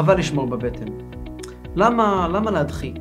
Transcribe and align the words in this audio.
חבל 0.00 0.18
לשמור 0.18 0.46
בבטן. 0.46 0.86
למה, 1.76 2.28
למה 2.32 2.50
להדחיק? 2.50 2.96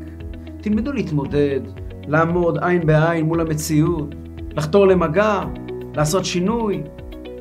תלמדו 0.61 0.91
להתמודד, 0.91 1.60
לעמוד 2.07 2.57
עין 2.61 2.85
בעין 2.85 3.25
מול 3.25 3.41
המציאות, 3.41 4.15
לחתור 4.57 4.88
למגע, 4.88 5.43
לעשות 5.96 6.25
שינוי, 6.25 6.83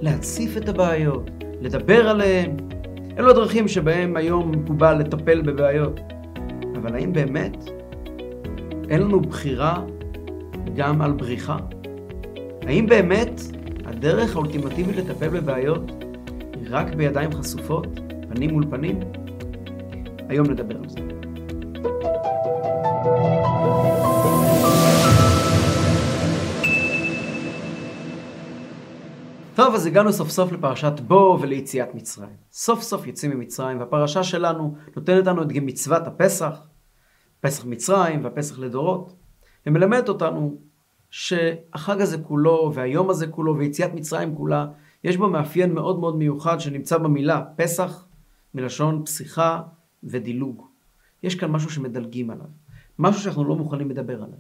להציף 0.01 0.57
את 0.57 0.69
הבעיות, 0.69 1.31
לדבר 1.61 2.09
עליהן. 2.09 2.57
אלו 3.19 3.31
הדרכים 3.31 3.69
שבהם 3.69 4.17
היום 4.17 4.51
מקובל 4.51 4.95
לטפל 4.95 5.43
בבעיות. 5.43 6.01
אבל 6.77 6.95
האם 6.95 7.13
באמת 7.13 7.57
אין 8.89 9.03
לנו 9.03 9.21
בחירה 9.21 9.83
גם 10.77 11.03
על 11.03 11.13
בריחה? 11.13 11.57
האם 12.67 12.87
באמת 12.87 13.41
הדרך 13.85 14.37
האולטימטיבית 14.37 14.97
לטפל 14.97 15.29
בבעיות 15.29 15.91
היא 16.61 16.67
רק 16.71 16.95
בידיים 16.95 17.33
חשופות, 17.33 17.87
פנים 18.29 18.51
מול 18.51 18.65
פנים? 18.71 19.01
היום 20.29 20.47
נדבר 20.47 20.77
על 20.77 20.89
זה. 20.89 20.99
טוב, 29.55 29.75
אז 29.75 29.87
הגענו 29.87 30.13
סוף 30.13 30.31
סוף 30.31 30.53
לפרשת 30.53 31.01
בו 31.01 31.39
וליציאת 31.41 31.95
מצרים. 31.95 32.37
סוף 32.53 32.83
סוף 32.83 33.07
יוצאים 33.07 33.31
ממצרים, 33.31 33.81
והפרשה 33.81 34.23
שלנו 34.23 34.75
נותנת 34.97 35.27
לנו 35.27 35.43
את 35.43 35.49
מצוות 35.53 36.07
הפסח, 36.07 36.63
פסח 37.41 37.65
מצרים 37.65 38.25
והפסח 38.25 38.59
לדורות, 38.59 39.13
ומלמדת 39.67 40.09
אותנו 40.09 40.59
שהחג 41.11 42.01
הזה 42.01 42.19
כולו, 42.19 42.73
והיום 42.75 43.11
הזה 43.11 43.27
כולו, 43.27 43.59
ויציאת 43.59 43.95
מצרים 43.95 44.35
כולה, 44.37 44.67
יש 45.05 45.17
בו 45.17 45.29
מאפיין 45.29 45.75
מאוד 45.75 45.99
מאוד 45.99 46.17
מיוחד 46.17 46.61
שנמצא 46.61 46.99
במילה 46.99 47.43
פסח, 47.57 48.05
מלשון 48.55 49.03
פסיכה 49.05 49.61
ודילוג. 50.05 50.67
יש 51.23 51.35
כאן 51.35 51.51
משהו 51.51 51.71
שמדלגים 51.71 52.31
עליו, 52.31 52.47
משהו 52.99 53.23
שאנחנו 53.23 53.45
לא 53.45 53.57
מוכנים 53.57 53.91
לדבר 53.91 54.15
עליו. 54.15 54.39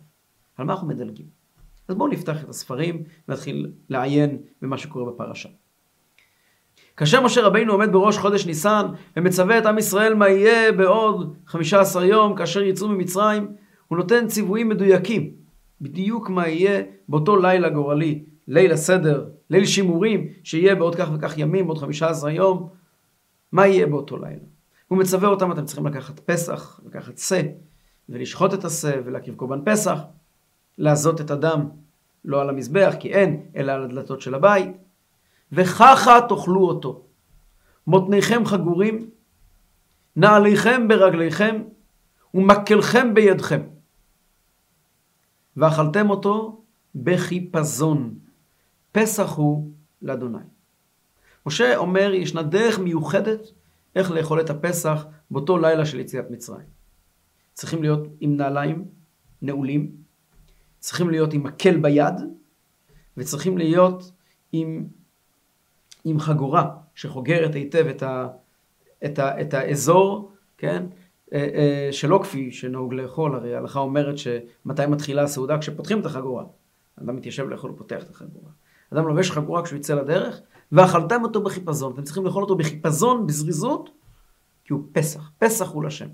על 0.57 0.67
מה 0.67 0.73
אנחנו 0.73 0.89
מדלגים? 0.89 1.27
אז 1.89 1.95
בואו 1.95 2.09
נפתח 2.09 2.45
את 2.45 2.49
הספרים 2.49 3.03
ונתחיל 3.29 3.73
לעיין 3.89 4.39
במה 4.63 4.79
שקורה 4.79 5.13
בפרשה. 5.13 5.49
כאשר 6.97 7.25
משה 7.25 7.43
רבינו 7.43 7.73
עומד 7.73 7.93
בראש 7.93 8.19
חודש 8.19 8.47
ניסן 8.47 8.87
ומצווה 9.17 9.59
את 9.59 9.67
עם 9.67 9.79
ישראל 9.79 10.15
מה 10.15 10.29
יהיה 10.29 10.73
בעוד 10.73 11.37
15 11.47 12.07
יום 12.07 12.37
כאשר 12.37 12.63
יצאו 12.63 12.89
ממצרים, 12.89 13.49
הוא 13.89 13.99
נותן 13.99 14.27
ציוויים 14.27 14.69
מדויקים, 14.69 15.33
בדיוק 15.81 16.31
מה 16.31 16.49
יהיה 16.49 16.83
באותו 17.09 17.37
לילה 17.37 17.69
גורלי, 17.69 18.25
ליל 18.49 18.73
הסדר, 18.73 19.29
ליל 19.51 19.67
שימורים, 19.67 20.29
שיהיה 20.43 20.75
בעוד 20.75 20.95
כך 20.95 21.09
וכך 21.15 21.39
ימים, 21.39 21.67
בעוד 21.67 21.79
15 21.79 22.33
יום, 22.33 22.69
מה 23.53 23.67
יהיה 23.67 23.87
באותו 23.87 24.17
לילה. 24.17 24.45
הוא 24.89 24.99
מצווה 24.99 25.29
אותם, 25.29 25.53
אתם 25.53 25.65
צריכים 25.65 25.87
לקחת 25.87 26.21
פסח, 26.21 26.81
לקחת 26.87 27.19
שא, 27.19 27.43
ולשחוט 28.09 28.55
את 28.55 28.65
השא, 28.65 29.01
ולהקריב 29.05 29.35
קורבן 29.35 29.61
פסח, 29.65 29.99
לעזות 30.79 31.21
את 31.21 31.31
הדם, 31.31 31.69
לא 32.25 32.41
על 32.41 32.49
המזבח, 32.49 32.95
כי 33.01 33.13
אין, 33.15 33.47
אלא 33.57 33.73
על 33.73 33.85
הדלתות 33.85 34.21
של 34.21 34.35
הבית, 34.35 34.77
וככה 35.53 36.19
תאכלו 36.29 36.69
אותו. 36.69 37.05
מותניכם 37.87 38.45
חגורים, 38.47 39.11
נעליכם 40.17 40.89
ברגליכם, 40.89 41.63
ומקלכם 42.35 43.15
בידכם. 43.15 43.61
ואכלתם 45.57 46.11
אותו 46.11 46.63
בחיפזון. 46.95 48.15
פסח 48.93 49.33
הוא 49.33 49.71
לאדוני. 50.03 50.39
משה 51.47 51.77
אומר, 51.77 52.15
ישנה 52.15 52.43
דרך 52.43 52.79
מיוחדת 52.79 53.41
איך 53.97 54.11
לאכול 54.11 54.41
את 54.41 54.51
הפסח 54.51 55.07
באותו 55.31 55.59
לילה 55.59 55.87
של 55.87 56.01
יציאת 56.01 56.31
מצרים. 56.31 56.67
צריכים 57.53 57.83
להיות 57.83 58.09
עם 58.21 58.37
נעליים 58.37 58.85
נעולים, 59.43 59.91
צריכים 60.79 61.11
להיות 61.11 61.33
עם 61.33 61.43
מקל 61.43 61.77
ביד, 61.77 62.15
וצריכים 63.17 63.59
להיות 63.59 64.13
עם, 64.53 64.87
עם 66.05 66.21
חגורה 66.21 66.71
שחוגרת 66.95 67.55
היטב 67.55 67.87
את, 67.87 68.03
ה, 68.03 68.29
את, 69.05 69.19
ה, 69.19 69.41
את 69.41 69.55
האזור, 69.55 70.33
כן? 70.59 70.87
אה, 71.33 71.49
אה, 71.55 71.89
שלא 71.93 72.21
כפי 72.23 72.53
שנהוג 72.53 72.95
לאכול, 72.95 73.35
הרי 73.35 73.55
ההלכה 73.55 73.81
אומרת 73.81 74.19
שמתי 74.19 74.87
מתחילה 74.87 75.23
הסעודה? 75.23 75.59
כשפותחים 75.59 76.01
את 76.01 76.07
החגורה. 76.07 76.45
אדם 77.03 77.17
מתיישב 77.17 77.49
לאכול 77.49 77.71
ופותח 77.71 78.03
את 78.03 78.11
החגורה. 78.11 78.51
אדם 78.93 79.09
לובש 79.09 79.31
חגורה 79.31 79.65
כשהוא 79.65 79.79
יצא 79.79 79.95
לדרך, 79.95 80.41
ואכלתם 80.73 81.23
אותו 81.23 81.43
בחיפזון. 81.43 81.93
אתם 81.93 82.03
צריכים 82.03 82.25
לאכול 82.25 82.43
אותו 82.43 82.57
בחיפזון, 82.57 83.27
בזריזות, 83.27 83.91
כי 84.65 84.73
הוא 84.73 84.83
פסח. 84.93 85.31
פסח 85.39 85.71
הוא 85.71 85.85
לשם. 85.85 86.07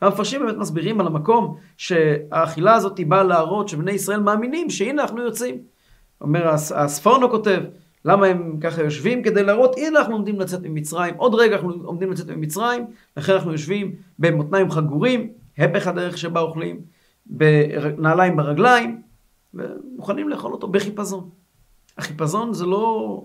המפרשים 0.00 0.40
באמת 0.40 0.56
מסבירים 0.56 1.00
על 1.00 1.06
המקום 1.06 1.56
שהאכילה 1.76 2.74
הזאת 2.74 3.00
באה 3.08 3.22
להראות 3.22 3.68
שבני 3.68 3.92
ישראל 3.92 4.20
מאמינים 4.20 4.70
שהנה 4.70 5.02
אנחנו 5.02 5.22
יוצאים. 5.22 5.58
אומר 6.20 6.48
הספורנו 6.74 7.30
כותב, 7.30 7.60
למה 8.04 8.26
הם 8.26 8.58
ככה 8.60 8.82
יושבים? 8.82 9.22
כדי 9.22 9.42
להראות, 9.42 9.76
הנה 9.76 9.98
אנחנו 9.98 10.14
עומדים 10.14 10.40
לצאת 10.40 10.60
ממצרים, 10.62 11.14
עוד 11.16 11.34
רגע 11.34 11.56
אנחנו 11.56 11.72
עומדים 11.84 12.12
לצאת 12.12 12.30
ממצרים, 12.30 12.86
לכן 13.16 13.32
אנחנו 13.32 13.52
יושבים 13.52 13.94
במותניים 14.18 14.70
חגורים, 14.70 15.32
הפך 15.58 15.86
הדרך 15.86 16.18
שבה 16.18 16.40
אוכלים, 16.40 16.80
בנעליים 17.26 18.36
ברגליים, 18.36 19.02
ומוכנים 19.54 20.28
לאכול 20.28 20.52
אותו 20.52 20.68
בחיפזון. 20.68 21.30
החיפזון 21.98 22.52
זה 22.52 22.66
לא 22.66 23.24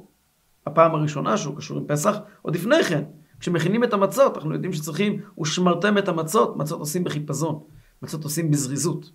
הפעם 0.66 0.96
הראשונה 0.96 1.38
שהוא 1.38 1.58
קשור 1.58 1.78
עם 1.78 1.86
פסח, 1.88 2.18
עוד 2.42 2.56
לפני 2.56 2.84
כן, 2.84 3.03
כשמכינים 3.40 3.84
את 3.84 3.94
המצות, 3.94 4.36
אנחנו 4.36 4.53
יודעים 4.53 4.74
שצריכים, 4.74 5.22
ושמרתם 5.42 5.97
את 5.97 6.08
המצות, 6.08 6.58
מצות 6.58 6.80
עושים 6.80 7.03
בחיפזון, 7.03 7.64
מצות 8.02 8.24
עושים 8.24 8.52
בזריזות. 8.52 9.12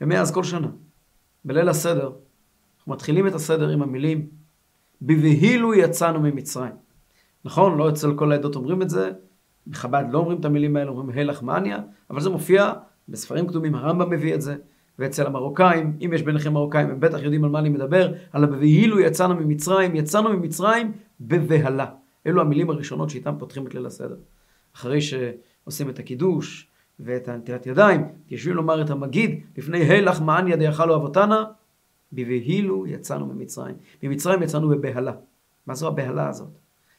ומאז 0.00 0.32
כל 0.32 0.44
שנה, 0.44 0.68
בליל 1.44 1.68
הסדר, 1.68 2.12
אנחנו 2.78 2.92
מתחילים 2.92 3.26
את 3.26 3.34
הסדר 3.34 3.68
עם 3.68 3.82
המילים, 3.82 4.26
בבהילו 5.02 5.74
יצאנו 5.74 6.20
ממצרים. 6.20 6.72
נכון, 7.44 7.78
לא 7.78 7.88
אצל 7.88 8.14
כל 8.14 8.32
העדות 8.32 8.56
אומרים 8.56 8.82
את 8.82 8.90
זה, 8.90 9.10
בחב"ד 9.66 10.04
לא 10.10 10.18
אומרים 10.18 10.40
את 10.40 10.44
המילים 10.44 10.76
האלה, 10.76 10.90
אומרים 10.90 11.18
הלך 11.18 11.42
מניה, 11.42 11.78
אבל 12.10 12.20
זה 12.20 12.30
מופיע 12.30 12.72
בספרים 13.08 13.46
קדומים, 13.46 13.74
הרמב"ם 13.74 14.10
מביא 14.10 14.34
את 14.34 14.42
זה, 14.42 14.56
ואצל 14.98 15.26
המרוקאים, 15.26 15.96
אם 16.04 16.12
יש 16.12 16.22
ביניכם 16.22 16.52
מרוקאים, 16.52 16.90
הם 16.90 17.00
בטח 17.00 17.22
יודעים 17.22 17.44
על 17.44 17.50
מה 17.50 17.58
אני 17.58 17.68
מדבר, 17.68 18.12
על 18.32 18.44
הבהילו 18.44 19.00
יצאנו 19.00 19.34
ממצרים, 19.34 19.96
יצאנו 19.96 20.32
ממצרים 20.32 20.92
בבהלה. 21.20 21.86
אלו 22.26 22.40
המילים 22.40 22.70
הראשונות 22.70 23.10
שאיתן 23.10 23.34
פותחים 23.38 23.66
את 23.66 23.74
ליל 23.74 23.86
הסדר. 23.86 24.16
אחרי 24.76 25.00
שעושים 25.00 25.90
את 25.90 25.98
הקידוש 25.98 26.68
ואת 27.00 27.28
הנטילת 27.28 27.66
ידיים, 27.66 28.08
יושבים 28.30 28.54
לומר 28.54 28.82
את 28.82 28.90
המגיד, 28.90 29.40
לפני 29.56 29.78
הילך 29.78 30.20
מען 30.20 30.48
ידי 30.48 30.68
אכלו 30.68 30.96
אבותנה, 30.96 31.44
בבהילו 32.12 32.86
יצאנו 32.86 33.26
ממצרים. 33.26 33.74
ממצרים 34.02 34.42
יצאנו 34.42 34.68
בבהלה. 34.68 35.12
מה 35.66 35.74
זו 35.74 35.88
הבהלה 35.88 36.28
הזאת? 36.28 36.48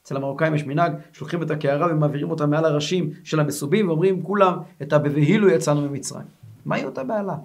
אצל 0.04 0.16
המרוקאים 0.16 0.56
יש 0.56 0.64
מנהג 0.64 0.94
שלוקחים 1.14 1.44
את 1.44 1.52
הקערה 1.52 1.92
ומעבירים 1.92 2.32
אותה 2.32 2.46
מעל 2.46 2.66
הראשים 2.66 3.12
של 3.24 3.40
המסובים 3.40 3.88
ואומרים 3.88 4.24
כולם 4.24 4.58
את 4.82 4.94
הבבהילו 4.94 5.50
יצאנו 5.50 5.82
ממצרים. 5.82 6.26
מהי 6.66 6.86
אותה 6.86 7.04
בהלה? 7.04 7.36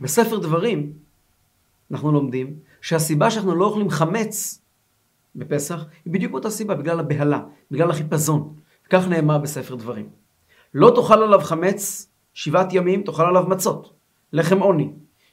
בספר 0.00 0.38
דברים 0.38 0.92
אנחנו 1.90 2.12
לומדים 2.12 2.56
שהסיבה 2.80 3.30
שאנחנו 3.30 3.54
לא 3.54 3.64
אוכלים 3.64 3.90
חמץ 3.90 4.60
בפסח 5.34 5.84
היא 6.04 6.12
בדיוק 6.12 6.34
אותה 6.34 6.50
סיבה, 6.50 6.74
בגלל 6.74 7.00
הבהלה, 7.00 7.42
בגלל 7.70 7.90
החיפזון. 7.90 8.54
כך 8.90 9.08
נאמר 9.08 9.38
בספר 9.38 9.74
דברים. 9.74 10.08
לא 10.74 10.92
תאכל 10.94 11.22
עליו 11.22 11.40
חמץ 11.40 12.08
שבעת 12.34 12.72
ימים, 12.72 13.02
תאכל 13.02 13.22
עליו 13.22 13.44
מצות, 13.48 13.92
לחם 14.32 14.58
עוני. 14.58 14.90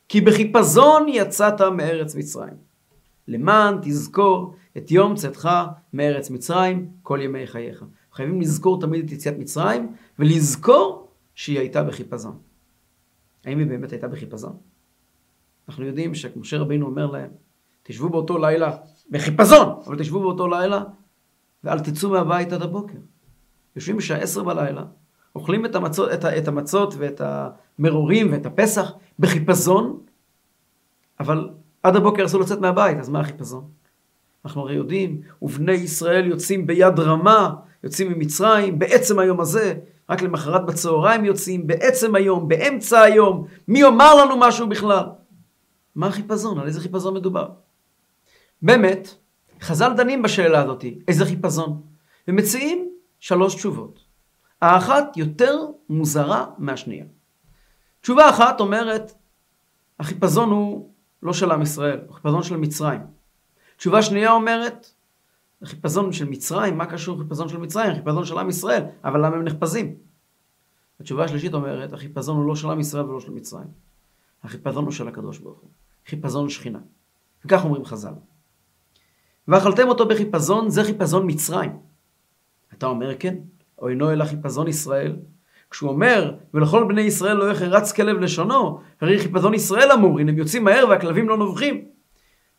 כי 0.10 0.22
בחיפזון 0.22 1.06
יצאת 1.10 1.62
מארץ 1.62 2.16
מצרים. 2.16 2.54
למען 3.28 3.78
תזכור 3.82 4.56
את 4.78 4.92
יום 4.92 5.16
צאתך 5.16 5.50
מארץ 5.94 6.30
מצרים 6.30 6.90
כל 7.04 7.20
ימי 7.24 7.48
חייך. 7.48 7.84
חייבים 8.14 8.42
לזכור 8.42 8.82
תמיד 8.82 9.06
את 9.06 9.12
יציאת 9.12 9.38
מצרים, 9.38 9.94
ולזכור 10.20 11.08
שהיא 11.36 11.60
הייתה 11.60 11.84
בחיפזון. 11.84 12.51
האם 13.46 13.60
היא 13.60 13.68
באמת 13.68 13.92
הייתה 13.92 14.08
בחיפזון? 14.08 14.58
אנחנו 15.68 15.86
יודעים 15.86 16.16
שמשה 16.16 16.58
רבינו 16.58 16.86
אומר 16.86 17.06
להם, 17.06 17.30
תשבו 17.84 18.10
באותו 18.10 18.38
לילה 18.38 18.78
בחיפזון, 19.10 19.80
אבל 19.86 20.00
תשבו 20.00 20.20
באותו 20.20 20.48
לילה 20.48 20.84
ואל 21.64 21.80
תצאו 21.80 22.10
מהבית 22.10 22.54
עד 22.54 22.62
הבוקר. 22.62 22.98
יושבים 23.76 23.98
בשעה 23.98 24.18
עשר 24.18 24.44
בלילה, 24.44 24.84
אוכלים 25.36 25.66
את 25.66 25.76
המצות, 25.76 26.14
את, 26.14 26.26
את 26.26 26.48
המצות 26.48 26.94
ואת 26.98 27.22
המרורים 27.24 28.32
ואת 28.32 28.46
הפסח 28.46 28.92
בחיפזון, 29.20 30.00
אבל 31.20 31.50
עד 31.84 31.96
הבוקר 31.96 32.26
אסור 32.26 32.42
לצאת 32.42 32.60
מהבית, 32.60 32.98
אז 32.98 33.10
מה 33.10 33.20
החיפזון? 33.20 33.70
אנחנו 34.46 34.62
הרי 34.62 34.76
יודעים, 34.76 35.22
ובני 35.42 35.72
ישראל 35.72 36.28
יוצאים 36.28 36.68
ביד 36.68 37.00
רמה, 37.00 37.54
יוצאים 37.84 38.12
ממצרים, 38.12 38.80
בעצם 38.80 39.20
היום 39.20 39.40
הזה, 39.40 39.76
רק 40.12 40.22
למחרת 40.22 40.66
בצהריים 40.66 41.26
יוצאים, 41.26 41.68
בעצם 41.68 42.16
היום, 42.16 42.48
באמצע 42.48 43.02
היום, 43.02 43.48
מי 43.68 43.80
יאמר 43.80 44.16
לנו 44.16 44.38
משהו 44.38 44.70
בכלל? 44.70 45.06
מה 45.96 46.08
החיפזון? 46.08 46.60
על 46.60 46.68
איזה 46.68 46.82
חיפזון 46.82 47.14
מדובר? 47.14 47.50
באמת, 48.62 49.16
חז"ל 49.62 49.94
דנים 49.94 50.22
בשאלה 50.22 50.62
הזאת, 50.62 50.86
איזה 51.08 51.26
חיפזון? 51.26 51.82
ומציעים 52.28 52.90
שלוש 53.20 53.56
תשובות. 53.56 54.00
האחת 54.62 55.18
יותר 55.18 55.66
מוזרה 55.90 56.46
מהשנייה. 56.58 57.06
תשובה 58.02 58.30
אחת 58.30 58.60
אומרת, 58.60 59.12
החיפזון 60.00 60.50
הוא 60.50 60.90
לא 61.24 61.34
של 61.34 61.52
עם 61.52 61.62
ישראל, 61.62 62.00
הוא 62.08 62.16
חיפזון 62.16 62.44
של 62.44 62.58
מצרים. 62.58 63.02
תשובה 63.78 64.02
שנייה 64.02 64.32
אומרת, 64.32 64.94
החיפזון 65.62 66.12
של 66.12 66.30
מצרים, 66.30 66.78
מה 66.78 66.86
קשור 66.86 67.18
לחיפזון 67.18 67.50
של 67.50 67.58
מצרים? 67.58 67.92
החיפזון 67.92 68.26
של 68.26 68.38
עם 68.38 68.50
ישראל, 68.50 68.84
אבל 69.04 69.26
למה 69.26 69.36
הם 69.36 69.44
נחפזים? 69.44 69.96
התשובה 71.00 71.24
השלישית 71.24 71.54
אומרת, 71.54 71.94
החיפזון 71.94 72.38
הוא 72.38 72.46
לא 72.46 72.56
של 72.56 72.70
עם 72.70 72.80
ישראל 72.80 73.04
ולא 73.04 73.20
של 73.20 73.32
מצרים. 73.32 73.68
החיפזון 74.44 74.84
הוא 74.84 74.92
של 74.92 75.08
הקדוש 75.08 75.40
ברוך 75.40 75.60
הוא. 75.60 75.70
חיפזון 76.08 76.50
שכינה. 76.50 76.80
וכך 77.46 77.64
אומרים 77.66 77.86
חז"ל. 77.86 78.14
ואכלתם 79.48 79.88
אותו 79.88 80.08
בחיפזון, 80.08 80.70
זה 80.70 80.84
חיפזון 80.84 81.24
מצרים. 81.28 81.72
אתה 82.74 82.86
אומר 82.86 83.16
כן, 83.20 83.36
או 83.80 83.90
אינו 83.90 84.12
אלא 84.12 84.26
חיפזון 84.26 84.68
ישראל. 84.68 85.16
כשהוא 85.72 85.90
אומר, 85.90 86.36
ולכל 86.54 86.86
בני 86.88 87.02
ישראל 87.02 87.38
לא 87.38 87.52
יחרץ 87.52 87.92
כלב 87.92 88.18
לשונו, 88.18 88.80
הרי 89.02 89.20
חיפזון 89.20 89.54
ישראל 89.54 89.92
אמור, 89.92 90.20
הנה 90.20 90.32
הם 90.32 90.38
יוצאים 90.38 90.64
מהר 90.64 90.86
והכלבים 90.90 91.30
לא 91.30 91.38
נובחים. 91.38 91.86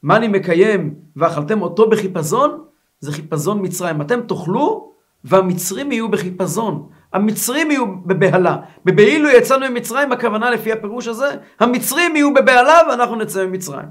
מה 0.02 0.16
אני 0.16 0.28
מקיים 0.28 0.94
ואכלתם 1.16 1.62
אותו 1.62 1.90
בחיפזון? 1.90 2.64
זה 3.02 3.12
חיפזון 3.12 3.58
מצרים. 3.62 4.00
אתם 4.00 4.20
תאכלו 4.20 4.93
והמצרים 5.25 5.93
יהיו 5.93 6.08
בחיפזון. 6.08 6.88
המצרים 7.12 7.70
יהיו 7.70 7.87
בבהלה. 8.06 8.56
בבהילו 8.84 9.28
יצאנו 9.28 9.70
ממצרים, 9.70 10.12
הכוונה 10.12 10.50
לפי 10.50 10.72
הפירוש 10.72 11.08
הזה, 11.08 11.31
המצרים 11.60 12.16
יהיו 12.16 12.34
בבהלה 12.34 12.78
ואנחנו 12.88 13.16
נצא 13.16 13.46
ממצרים. 13.46 13.87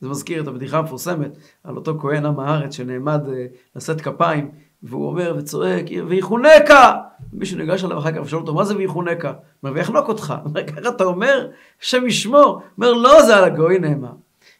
זה 0.00 0.08
מזכיר 0.08 0.42
את 0.42 0.48
הבדיחה 0.48 0.78
המפורסמת 0.78 1.36
על 1.64 1.76
אותו 1.76 1.98
כהן 2.00 2.26
עם 2.26 2.40
הארץ 2.40 2.74
שנעמד 2.74 3.20
uh, 3.26 3.30
לשאת 3.76 4.00
כפיים, 4.00 4.50
והוא 4.82 5.08
אומר 5.08 5.34
וצועק, 5.38 5.84
ויחונקה! 6.08 6.92
מישהו 7.32 7.58
ניגש 7.58 7.84
אליו 7.84 7.98
אחר 7.98 8.12
כך 8.12 8.20
ושואל 8.22 8.40
אותו, 8.40 8.54
מה 8.54 8.64
זה 8.64 8.76
ויחונקה? 8.76 9.28
הוא 9.28 9.36
אומר, 9.62 9.74
ויחנוק 9.74 10.08
אותך. 10.08 10.34
הוא 10.42 10.48
אומר, 10.50 10.66
ככה 10.66 10.88
אתה 10.88 11.04
אומר, 11.04 11.48
השם 11.82 12.06
ישמור. 12.06 12.46
הוא 12.46 12.62
אומר, 12.76 12.92
לא, 12.92 13.22
זה 13.22 13.36
על 13.36 13.44
הגוי 13.44 13.78
נאמר. 13.78 14.12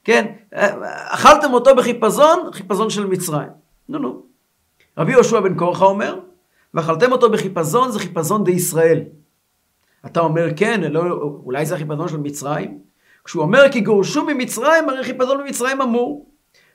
כן, 0.05 0.33
אכלתם 1.09 1.53
אותו 1.53 1.77
בחיפזון, 1.77 2.53
חיפזון 2.53 2.91
של 2.91 3.07
מצרים. 3.07 3.49
נו 3.89 3.99
נו. 3.99 4.23
רבי 4.99 5.13
יהושע 5.13 5.41
בן 5.41 5.55
קורחה 5.55 5.85
אומר, 5.85 6.19
ואכלתם 6.75 7.13
אותו 7.13 7.31
בחיפזון, 7.31 7.91
זה 7.91 7.99
חיפזון 7.99 8.45
די 8.45 8.51
ישראל. 8.51 9.03
אתה 10.07 10.21
אומר, 10.21 10.47
כן, 10.57 10.81
לא, 10.81 11.03
אולי 11.45 11.67
זה 11.67 11.75
החיפזון 11.75 12.09
של 12.09 12.17
מצרים? 12.17 12.79
כשהוא 13.25 13.43
אומר 13.43 13.73
כי 13.73 13.81
גורשו 13.81 14.25
ממצרים, 14.25 14.89
הרי 14.89 15.05
חיפזון 15.05 15.41
ממצרים 15.41 15.83
אמור. 15.83 16.27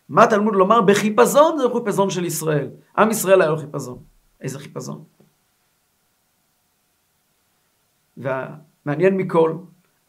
מה 0.10 0.28
תלמוד 0.28 0.56
לומר? 0.56 0.82
בחיפזון 0.82 1.58
זה 1.58 1.64
חיפזון 1.74 2.10
של 2.10 2.26
ישראל. 2.26 2.70
עם 2.98 3.12
ישראל 3.12 3.42
היה 3.42 3.52
לו 3.52 3.58
חיפזון. 3.58 3.98
איזה 4.42 4.60
חיפזון? 4.60 5.04
והמעניין 8.18 9.18
מכל, 9.18 9.54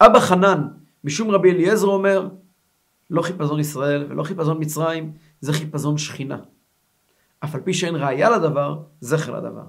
אבא 0.01 0.21
חנן, 0.21 0.69
משום 1.05 1.31
רבי 1.31 1.51
אליעזר 1.51 1.87
אומר, 1.87 2.29
לא 3.11 3.23
חיפזון 3.23 3.61
ישראל 3.61 4.07
ולא 4.09 4.23
חיפזון 4.23 4.57
מצרים, 4.61 5.13
זה 5.41 5.53
חיפזון 5.53 5.99
שכינה. 5.99 6.39
אף 7.45 7.55
על 7.55 7.61
פי 7.61 7.75
שאין 7.75 7.97
ראייה 7.97 8.31
לדבר, 8.31 8.83
זכר 9.01 9.37
לדבר. 9.37 9.65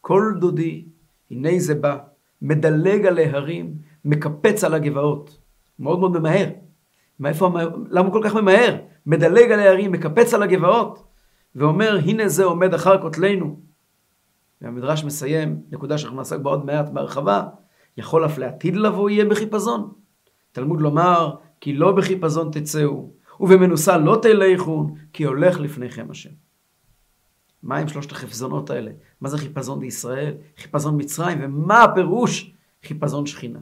כל 0.00 0.32
דודי, 0.40 0.84
הנה 1.30 1.58
זה 1.58 1.74
בא, 1.74 1.98
מדלג 2.42 3.06
על 3.06 3.18
ההרים, 3.18 3.74
מקפץ 4.04 4.64
על 4.64 4.74
הגבעות. 4.74 5.38
מאוד 5.78 5.98
מאוד 5.98 6.18
ממהר. 6.18 6.48
מאיפה, 7.20 7.50
למה 7.90 8.06
הוא 8.08 8.12
כל 8.12 8.20
כך 8.24 8.34
ממהר? 8.34 8.76
מדלג 9.06 9.52
על 9.52 9.60
ההרים, 9.60 9.92
מקפץ 9.92 10.34
על 10.34 10.42
הגבעות, 10.42 11.06
ואומר, 11.54 11.98
הנה 12.04 12.28
זה 12.28 12.44
עומד 12.44 12.74
אחר 12.74 13.02
כותלנו. 13.02 13.60
והמדרש 14.60 15.04
מסיים, 15.04 15.62
נקודה 15.70 15.98
שאנחנו 15.98 16.16
נעסק 16.16 16.38
בה 16.38 16.50
עוד 16.50 16.64
מעט 16.64 16.88
בהרחבה, 16.88 17.42
יכול 17.96 18.26
אף 18.26 18.38
לעתיד 18.38 18.76
לבוא 18.76 19.10
יהיה 19.10 19.24
בחיפזון. 19.24 19.92
תלמוד 20.52 20.80
לומר, 20.80 21.34
כי 21.60 21.72
לא 21.72 21.92
בחיפזון 21.92 22.50
תצאו, 22.52 23.10
ובמנוסה 23.40 23.96
לא 23.96 24.18
תלכון, 24.22 24.94
כי 25.12 25.24
הולך 25.24 25.60
לפניכם 25.60 26.06
השם. 26.10 26.30
מה 27.62 27.76
עם 27.78 27.88
שלושת 27.88 28.12
החפזונות 28.12 28.70
האלה? 28.70 28.90
מה 29.20 29.28
זה 29.28 29.38
חיפזון 29.38 29.80
בישראל? 29.80 30.34
חיפזון 30.56 30.94
מצרים? 31.00 31.38
ומה 31.42 31.82
הפירוש 31.82 32.54
חיפזון 32.84 33.26
שכינה? 33.26 33.58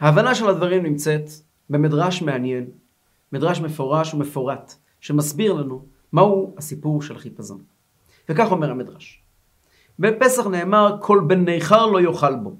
ההבנה 0.00 0.34
של 0.34 0.48
הדברים 0.48 0.82
נמצאת 0.82 1.30
במדרש 1.70 2.22
מעניין, 2.22 2.66
מדרש 3.32 3.60
מפורש 3.60 4.14
ומפורט, 4.14 4.74
שמסביר 5.00 5.52
לנו 5.52 5.86
מהו 6.12 6.54
הסיפור 6.58 7.02
של 7.02 7.16
החיפזון. 7.16 7.62
וכך 8.28 8.50
אומר 8.50 8.70
המדרש. 8.70 9.22
בפסח 9.98 10.46
נאמר, 10.46 10.96
כל 11.00 11.20
בן 11.26 11.44
ניכר 11.44 11.86
לא 11.86 12.00
יאכל 12.00 12.34
בו. 12.34 12.56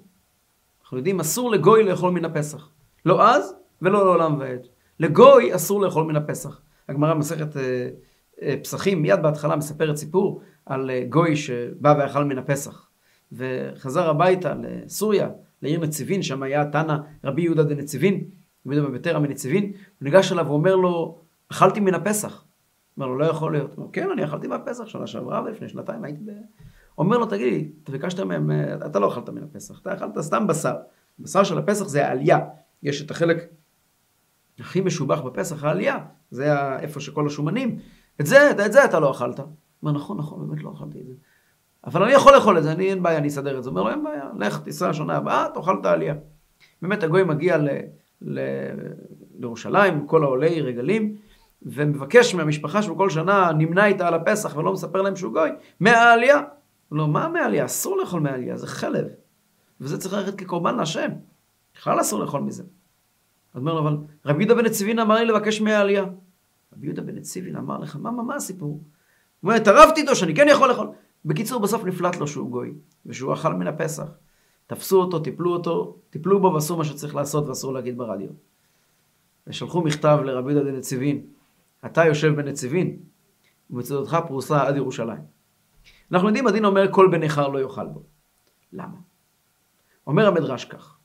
אנחנו 0.82 0.96
יודעים, 0.96 1.20
אסור 1.20 1.50
לגוי 1.50 1.84
לאכול 1.84 2.12
מן 2.12 2.24
הפסח. 2.24 2.68
לא 3.04 3.28
אז 3.28 3.54
ולא 3.82 4.04
לעולם 4.04 4.38
ועד. 4.38 4.66
לגוי 5.00 5.54
אסור 5.54 5.80
לאכול 5.80 6.04
מן 6.04 6.16
הפסח. 6.16 6.60
הגמרא 6.88 7.14
במסכת 7.14 7.56
אה, 7.56 7.88
אה, 8.42 8.54
פסחים, 8.62 9.02
מיד 9.02 9.22
בהתחלה 9.22 9.56
מספרת 9.56 9.96
סיפור 9.96 10.40
על 10.66 10.90
אה, 10.90 11.04
גוי 11.08 11.36
שבא 11.36 11.94
ואכל 11.98 12.24
מן 12.24 12.38
הפסח. 12.38 12.88
וחזר 13.32 14.10
הביתה 14.10 14.54
לסוריה, 14.54 15.28
לעיר 15.62 15.80
נציבין, 15.80 16.22
שם 16.22 16.42
היה 16.42 16.64
תנא 16.64 16.96
רבי 17.24 17.42
יהודה 17.42 17.62
דנציבין, 17.62 18.24
רבי 18.66 18.74
יהודה 18.74 18.88
בביתרא 18.90 19.18
מנציבין, 19.18 19.64
הוא 19.64 19.72
ניגש 20.00 20.32
אליו 20.32 20.46
ואומר 20.48 20.76
לו, 20.76 21.18
אכלתי 21.52 21.80
מן 21.80 21.94
הפסח. 21.94 22.44
אומר 22.96 23.06
לו, 23.06 23.18
לא 23.18 23.24
יכול 23.24 23.52
להיות. 23.52 23.70
הוא 23.70 23.76
אומר, 23.76 23.92
כן, 23.92 24.10
אני 24.10 24.24
אכלתי 24.24 24.46
מהפסח 24.46 24.86
שנה 24.86 25.06
שעברה 25.06 25.42
ולפני 25.44 25.68
שנתיים 25.68 26.04
הייתי 26.04 26.20
ב... 26.20 26.30
אומר 26.98 27.18
לו, 27.18 27.26
תגיד 27.26 27.52
לי, 27.52 27.70
אתה 27.84 27.92
ביקשת 27.92 28.20
מהם, 28.20 28.50
אתה 28.86 28.98
לא 28.98 29.08
אכלת 29.08 29.28
מן 29.28 29.42
הפסח, 29.42 29.80
אתה 29.80 29.94
אכלת 29.94 30.18
סתם 30.20 30.46
בשר. 30.46 30.74
בשר 31.18 31.44
של 31.44 31.58
הפסח 31.58 31.88
זה 31.88 32.06
העלייה. 32.06 32.38
יש 32.82 33.02
את 33.02 33.10
החלק 33.10 33.48
הכי 34.60 34.80
משובח 34.80 35.20
בפסח, 35.20 35.64
העלייה. 35.64 35.98
זה 36.30 36.76
איפה 36.78 37.00
שכל 37.00 37.26
השומנים. 37.26 37.78
את 38.20 38.26
זה, 38.26 38.50
את 38.66 38.72
זה 38.72 38.84
אתה 38.84 39.00
לא 39.00 39.10
אכלת. 39.10 39.38
הוא 39.38 39.48
אומר, 39.82 39.92
נכון, 39.92 40.18
נכון, 40.18 40.48
באמת 40.48 40.62
לא 40.62 40.72
אכלתי 40.76 41.00
את 41.00 41.06
זה. 41.06 41.12
אבל 41.86 42.02
אני 42.02 42.12
יכול 42.12 42.34
לאכול 42.34 42.58
את 42.58 42.62
זה, 42.62 42.72
אני 42.72 42.90
אין 42.90 43.02
בעיה, 43.02 43.18
אני 43.18 43.28
אסדר 43.28 43.58
את 43.58 43.62
זה. 43.62 43.70
הוא 43.70 43.78
אומר 43.78 43.90
לו, 43.90 43.96
אין 43.96 44.04
בעיה, 44.04 44.24
לך, 44.38 44.60
תיסע 44.60 44.92
שנה 44.92 45.16
הבאה, 45.16 45.46
תאכל 45.54 45.76
את 45.80 45.86
העלייה. 45.86 46.14
באמת 46.82 47.02
הגוי 47.02 47.24
מגיע 47.24 47.58
ל, 47.58 47.68
ל, 48.22 48.40
לירושלים 49.38 50.06
כל 50.06 50.22
העולי 50.22 50.60
רגלים, 50.60 51.16
ומבקש 51.62 52.34
מהמשפחה 52.34 52.82
שהוא 52.82 52.96
כל 52.96 53.10
שנה 53.10 53.52
נמנה 53.58 53.86
איתה 53.86 54.08
על 54.08 54.14
הפסח 54.14 54.56
ולא 54.56 54.72
מספר 54.72 55.02
להם 55.02 55.16
שהוא 55.16 55.32
גוי, 55.32 55.50
מהעלייה. 55.80 56.40
לא, 56.92 57.08
מה 57.08 57.28
מהעלייה? 57.28 57.64
אסור 57.64 57.96
לאכול 57.96 58.20
מהעלייה, 58.20 58.56
זה 58.56 58.66
חלב. 58.66 59.06
וזה 59.80 59.98
צריך 59.98 60.14
ללכת 60.14 60.34
כקורבן 60.38 60.76
להשם. 60.76 61.10
בכלל 61.74 62.00
אסור 62.00 62.20
לאכול 62.20 62.40
מזה. 62.40 62.62
אז 63.54 63.60
אומר 63.60 63.74
לו, 63.74 63.80
אבל 63.80 63.96
רבי 64.24 64.44
יהודה 64.44 64.54
בן 64.54 64.66
נציבין 64.66 64.98
אמר 64.98 65.14
לי 65.14 65.24
לבקש 65.24 65.60
מהעלייה. 65.60 66.04
רבי 66.72 66.86
יהודה 66.86 67.02
בן 67.02 67.14
נציבין 67.14 67.56
אמר 67.56 67.78
לך, 67.78 67.96
מה, 67.96 68.10
מה, 68.10 68.22
מה 68.22 68.34
הסיפור? 68.34 68.68
הוא 68.68 68.80
אומר, 69.42 69.54
התערבתי 69.54 70.00
איתו 70.00 70.16
שאני 70.16 70.34
כן 70.34 70.46
יכול 70.50 70.68
לאכול. 70.68 70.88
בקיצור, 71.24 71.60
בסוף 71.60 71.84
נפלט 71.84 72.16
לו 72.16 72.26
שהוא 72.26 72.50
גוי, 72.50 72.74
ושהוא 73.06 73.32
אכל 73.32 73.54
מן 73.54 73.66
הפסח. 73.66 74.06
תפסו 74.66 75.00
אותו, 75.00 75.18
טיפלו 75.18 75.52
אותו, 75.52 75.98
טיפלו 76.10 76.40
בו 76.40 76.54
ועשו 76.54 76.76
מה 76.76 76.84
שצריך 76.84 77.14
לעשות 77.14 77.48
ואסור 77.48 77.72
להגיד 77.72 77.98
ברדיו. 77.98 78.30
ושלחו 79.46 79.82
מכתב 79.82 80.18
לרבי 80.24 80.52
יהודה 80.52 80.70
בנציבין, 80.70 81.26
אתה 81.86 82.04
יושב 82.04 82.36
בנציבין, 82.36 82.96
ומצדותך 83.70 84.18
פרוסה 84.26 84.66
עד 84.66 84.76
ירושלים. 84.76 85.20
אנחנו 86.12 86.28
יודעים, 86.28 86.46
הדין 86.46 86.64
אומר, 86.64 86.92
כל 86.92 87.08
בן 87.10 87.22
איכר 87.22 87.48
לא 87.48 87.58
יאכל 87.58 87.86
בו. 87.86 88.02
למה? 88.72 88.96
אומר 90.06 90.26
המדרש 90.26 90.64
כך, 90.64 90.97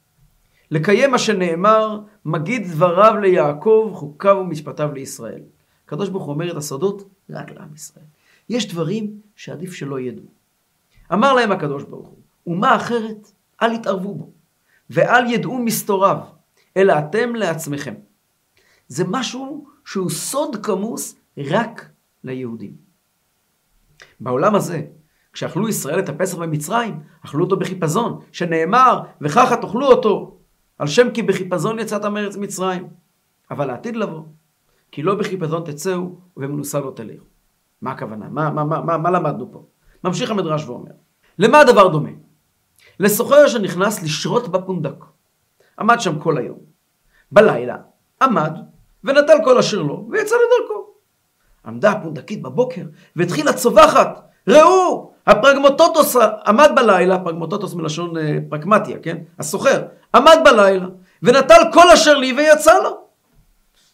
לקיים 0.74 1.12
מה 1.12 1.20
שנאמר, 1.20 2.00
מגיד 2.26 2.68
דבריו 2.68 3.18
ליעקב, 3.22 3.92
חוקיו 3.96 4.38
ומשפטיו 4.42 4.94
לישראל. 4.94 5.42
הקדוש 5.86 6.10
ברוך 6.10 6.24
הוא 6.24 6.34
אומר 6.34 6.52
את 6.52 6.58
הסודות 6.58 7.04
רק 7.30 7.52
לעם 7.52 7.74
ישראל. 7.76 8.06
יש 8.50 8.68
דברים 8.68 9.22
שעדיף 9.36 9.74
שלא 9.74 10.00
ידעו. 10.00 10.26
אמר 11.14 11.34
להם 11.34 11.52
הקדוש 11.52 11.84
ברוך 11.84 12.08
הוא, 12.08 12.18
אומה 12.48 12.76
אחרת, 12.76 13.32
אל 13.62 13.72
יתערבו 13.72 14.16
בו, 14.16 14.32
ואל 14.90 15.26
ידעו 15.32 15.60
מסתוריו, 15.60 16.18
אלא 16.78 16.94
אתם 17.00 17.36
לעצמכם. 17.36 17.94
זה 18.88 19.04
משהו 19.08 19.66
שהוא 19.86 20.10
סוד 20.10 20.66
כמוס 20.66 21.16
רק 21.38 21.90
ליהודים. 22.24 22.74
בעולם 24.20 24.56
הזה, 24.56 24.82
כשאכלו 25.34 25.70
ישראל 25.70 26.00
את 26.00 26.10
הפסח 26.10 26.38
במצרים, 26.38 27.00
אכלו 27.26 27.44
אותו 27.44 27.58
בחיפזון, 27.58 28.20
שנאמר, 28.32 29.00
וככה 29.22 29.58
תאכלו 29.58 29.88
אותו, 29.88 30.38
על 30.80 30.88
שם 30.88 31.12
כי 31.12 31.24
בחיפזון 31.24 31.80
יצאת 31.80 32.06
מארץ 32.06 32.36
מצרים. 32.38 32.88
אבל 33.52 33.66
לעתיד 33.68 33.96
לבוא, 33.96 34.24
כי 34.92 35.04
לא 35.04 35.16
בחיפזון 35.16 35.64
תצאו 35.66 36.16
ובמנוסה 36.38 36.80
לא 36.80 36.92
תלכו. 36.96 37.26
מה 37.82 37.92
הכוונה? 37.92 38.30
מה, 38.30 38.50
מה, 38.50 38.64
מה, 38.64 38.82
מה, 38.82 38.98
מה 38.98 39.12
למדנו 39.12 39.52
פה? 39.52 39.66
ממשיך 40.04 40.32
המדרש 40.32 40.66
ואומר, 40.66 40.92
למה 41.40 41.60
הדבר 41.60 41.88
דומה? 41.88 42.10
לסוחר 43.00 43.48
שנכנס 43.48 44.04
לשרות 44.04 44.48
בפונדק. 44.48 45.06
עמד 45.80 46.00
שם 46.00 46.20
כל 46.20 46.38
היום. 46.38 46.60
בלילה 47.32 47.78
עמד 48.22 48.54
ונטל 49.04 49.38
כל 49.44 49.58
אשר 49.58 49.82
לו 49.82 50.08
ויצא 50.12 50.36
לדרכו. 50.36 50.88
עמדה 51.66 51.92
הפונדקית 51.92 52.42
בבוקר 52.42 52.86
והתחילה 53.16 53.54
צווחת, 53.54 54.30
ראו, 54.48 55.13
הפרגמוטוטוס 55.28 56.16
עמד 56.48 56.72
בלילה, 56.76 57.20
פרגמוטוטוס 57.20 57.74
מלשון 57.74 58.18
אה, 58.18 58.38
פרגמטיה, 58.50 59.00
כן? 59.00 59.18
הסוחר, 59.40 59.84
עמד 60.16 60.38
בלילה 60.46 60.86
ונטל 61.24 61.62
כל 61.74 61.90
אשר 61.94 62.18
לי 62.18 62.34
ויצא 62.34 62.74
לו. 62.84 63.04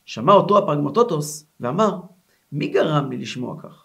שמע 0.05 0.33
אותו 0.33 0.57
הפרגמוטוטוס 0.57 1.45
ואמר, 1.59 1.95
מי 2.51 2.67
גרם 2.67 3.11
לי 3.11 3.17
לשמוע 3.17 3.55
כך? 3.63 3.83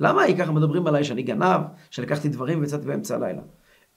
למה 0.00 0.22
היא 0.22 0.36
ככה 0.36 0.52
מדברים 0.52 0.86
עליי 0.86 1.04
שאני 1.04 1.22
גנב, 1.22 1.60
שלקחתי 1.90 2.28
דברים 2.28 2.60
ויצאתי 2.60 2.86
באמצע 2.86 3.14
הלילה? 3.14 3.42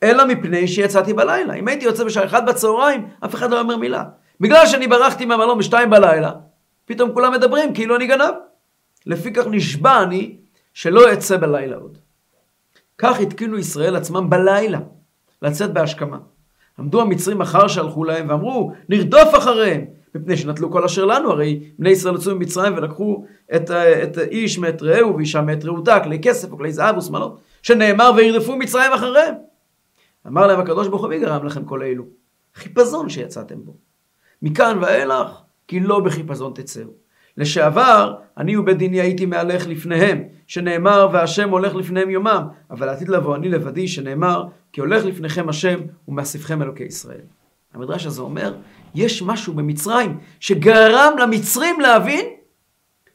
אלא 0.03 0.25
מפני 0.27 0.67
שיצאתי 0.67 1.13
בלילה. 1.13 1.53
אם 1.53 1.67
הייתי 1.67 1.85
יוצא 1.85 2.03
בשעה 2.03 2.25
אחת 2.25 2.43
בצהריים, 2.47 3.07
אף 3.25 3.35
אחד 3.35 3.51
לא 3.51 3.59
אומר 3.59 3.77
מילה. 3.77 4.03
בגלל 4.39 4.65
שאני 4.67 4.87
ברחתי 4.87 5.25
מהמלון 5.25 5.57
בשתיים 5.57 5.89
בלילה, 5.89 6.31
פתאום 6.85 7.13
כולם 7.13 7.33
מדברים 7.33 7.73
כאילו 7.73 7.95
אני 7.95 8.07
גנב. 8.07 8.33
לפיכך 9.05 9.43
נשבע 9.51 10.03
אני 10.03 10.37
שלא 10.73 11.13
אצא 11.13 11.37
בלילה 11.37 11.75
עוד. 11.75 11.97
כך 12.97 13.19
התקינו 13.19 13.57
ישראל 13.57 13.95
עצמם 13.95 14.29
בלילה 14.29 14.79
לצאת 15.41 15.73
בהשכמה. 15.73 16.17
עמדו 16.79 17.01
המצרים 17.01 17.41
אחר 17.41 17.67
שהלכו 17.67 18.03
להם 18.03 18.29
ואמרו, 18.29 18.71
נרדוף 18.89 19.37
אחריהם, 19.37 19.85
מפני 20.15 20.37
שנטלו 20.37 20.71
כל 20.71 20.83
אשר 20.83 21.05
לנו, 21.05 21.31
הרי 21.31 21.69
בני 21.79 21.89
ישראל 21.89 22.15
יצאו 22.15 22.35
ממצרים 22.35 22.73
ולקחו 22.77 23.25
את, 23.55 23.71
את 23.71 24.17
איש 24.17 24.59
מאת 24.59 24.81
רעהו 24.81 25.15
ואישה 25.15 25.41
מאת 25.41 25.65
רעותה, 25.65 25.99
כלי 26.03 26.19
כסף 26.21 26.53
וכלי 26.53 26.73
זהב 26.73 26.97
ושמאלות, 26.97 27.39
שנאמר 27.61 28.11
וירדפו 28.15 28.55
מצרים 28.55 28.93
אחריהם. 28.93 29.35
אמר 30.27 30.47
להם 30.47 30.59
הקדוש 30.59 30.87
ברוך 30.87 31.01
הוא 31.01 31.09
מי 31.09 31.19
גרם 31.19 31.45
לכם 31.45 31.65
כל 31.65 31.83
אלו? 31.83 32.03
חיפזון 32.55 33.09
שיצאתם 33.09 33.65
בו. 33.65 33.75
מכאן 34.41 34.77
ואילך, 34.81 35.41
כי 35.67 35.79
לא 35.79 35.99
בחיפזון 35.99 36.53
תצאו. 36.55 37.02
לשעבר, 37.37 38.15
אני 38.37 38.57
ובית 38.57 38.77
דיני 38.77 39.01
הייתי 39.01 39.25
מהלך 39.25 39.67
לפניהם, 39.67 40.23
שנאמר 40.47 41.09
והשם 41.13 41.49
הולך 41.49 41.75
לפניהם 41.75 42.09
יומם, 42.09 42.43
אבל 42.71 42.89
עתיד 42.89 43.09
לבוא 43.09 43.35
אני 43.35 43.49
לבדי, 43.49 43.87
שנאמר 43.87 44.47
כי 44.73 44.81
הולך 44.81 45.05
לפניכם 45.05 45.49
השם 45.49 45.79
ומאספכם 46.07 46.61
אלוקי 46.61 46.83
ישראל. 46.83 47.21
המדרש 47.73 48.05
הזה 48.05 48.21
אומר, 48.21 48.53
יש 48.95 49.21
משהו 49.21 49.53
במצרים 49.53 50.17
שגרם 50.39 51.13
למצרים 51.19 51.79
להבין 51.79 52.25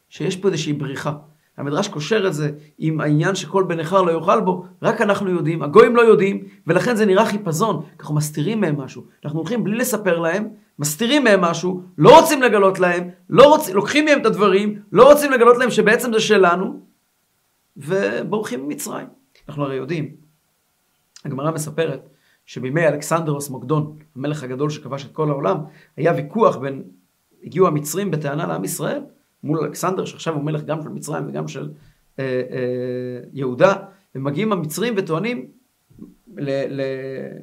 שיש 0.09 0.37
פה 0.37 0.49
איזושהי 0.49 0.73
בריחה. 0.73 1.13
המדרש 1.57 1.89
קושר 1.89 2.27
את 2.27 2.35
זה 2.35 2.51
עם 2.79 3.01
העניין 3.01 3.35
שכל 3.35 3.65
בן 3.69 3.81
נכר 3.81 4.03
לא 4.03 4.13
יאכל 4.13 4.41
בו, 4.41 4.65
רק 4.83 5.01
אנחנו 5.01 5.31
יודעים, 5.31 5.63
הגויים 5.63 5.97
לא 5.97 6.03
יודעים, 6.03 6.45
ולכן 6.67 6.97
זה 6.97 7.07
נראה 7.07 7.27
חיפזון, 7.27 7.83
אנחנו 8.01 8.15
מסתירים 8.15 8.61
מהם 8.61 8.81
משהו. 8.81 9.05
אנחנו 9.25 9.39
הולכים 9.39 9.65
בלי 9.65 9.77
לספר 9.77 10.19
להם, 10.19 10.49
מסתירים 10.79 11.25
מהם 11.25 11.41
משהו, 11.41 11.83
לא 11.99 12.21
רוצים 12.21 12.43
לגלות 12.43 12.79
להם, 12.79 13.11
לא 13.31 13.55
רוצ... 13.55 13.69
לוקחים 13.69 14.05
מהם 14.05 14.21
את 14.21 14.27
הדברים, 14.27 14.83
לא 14.93 15.13
רוצים 15.13 15.33
לגלות 15.33 15.57
להם 15.57 15.71
שבעצם 15.71 16.13
זה 16.13 16.21
שלנו, 16.21 16.81
ובורחים 17.77 18.65
ממצרים. 18.65 19.07
אנחנו 19.49 19.65
הרי 19.65 19.77
יודעים, 19.77 20.17
הגמרא 21.25 21.51
מספרת 21.51 22.09
שבימי 22.47 22.89
אלכסנדרוס 22.89 23.51
מוקדון, 23.51 23.97
המלך 24.17 24.43
הגדול 24.43 24.71
שכבש 24.71 25.05
את 25.05 25.13
כל 25.13 25.31
העולם, 25.31 25.57
היה 25.97 26.13
ויכוח 26.17 26.57
בין, 26.57 26.83
הגיעו 27.45 27.67
המצרים 27.67 28.11
בטענה 28.11 28.47
לעם 28.47 28.65
ישראל, 28.65 29.03
מול 29.43 29.59
אלכסנדר, 29.59 30.05
שעכשיו 30.05 30.35
הוא 30.35 30.45
מלך 30.45 30.63
גם 30.63 30.83
של 30.83 30.89
מצרים 30.89 31.29
וגם 31.29 31.49
של 31.49 31.71
אה, 32.19 32.25
אה, 32.25 33.21
יהודה, 33.33 33.75
ומגיעים 34.15 34.53
המצרים 34.53 34.95
וטוענים 34.97 35.47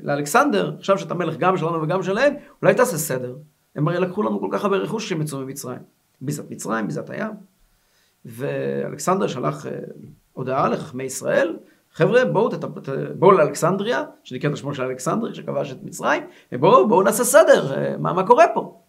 לאלכסנדר, 0.04 0.76
עכשיו 0.78 0.98
שאתה 0.98 1.14
מלך 1.14 1.38
גם 1.38 1.58
שלנו 1.58 1.82
וגם 1.82 2.04
שלהם, 2.04 2.34
אולי 2.62 2.74
תעשה 2.74 2.98
סדר. 2.98 3.36
הם 3.76 3.88
הרי 3.88 4.00
לקחו 4.00 4.24
לנו 4.24 4.40
כל 4.40 4.48
כך 4.52 4.64
הרבה 4.64 4.78
רכוש 4.78 5.06
כשהם 5.06 5.22
יצאו 5.22 5.40
ממצרים. 5.40 5.80
ביזת 6.22 6.52
מצרים, 6.52 6.88
ביזת 6.88 7.10
הים. 7.10 7.32
ואלכסנדר 8.26 9.28
שלח 9.28 9.66
אה, 9.66 9.72
הודעה 10.34 10.70
לחכמי 10.70 11.04
ישראל, 11.04 11.58
חבר'ה, 11.94 12.26
בואו. 12.26 12.50
בואו 13.20 13.32
לאלכסנדריה, 13.32 14.04
שנקראת 14.24 14.54
השמו 14.54 14.74
של 14.74 14.84
אלכסנדריה, 14.84 15.34
שכבש 15.34 15.72
את 15.72 15.84
מצרים, 15.84 16.24
ובואו, 16.52 16.88
בואו 16.88 17.04
נעשה 17.04 17.24
סדר, 17.24 17.74
אה, 17.78 17.98
מה, 17.98 18.14
מה 18.14 18.28
קורה 18.28 18.46
פה? 18.54 18.82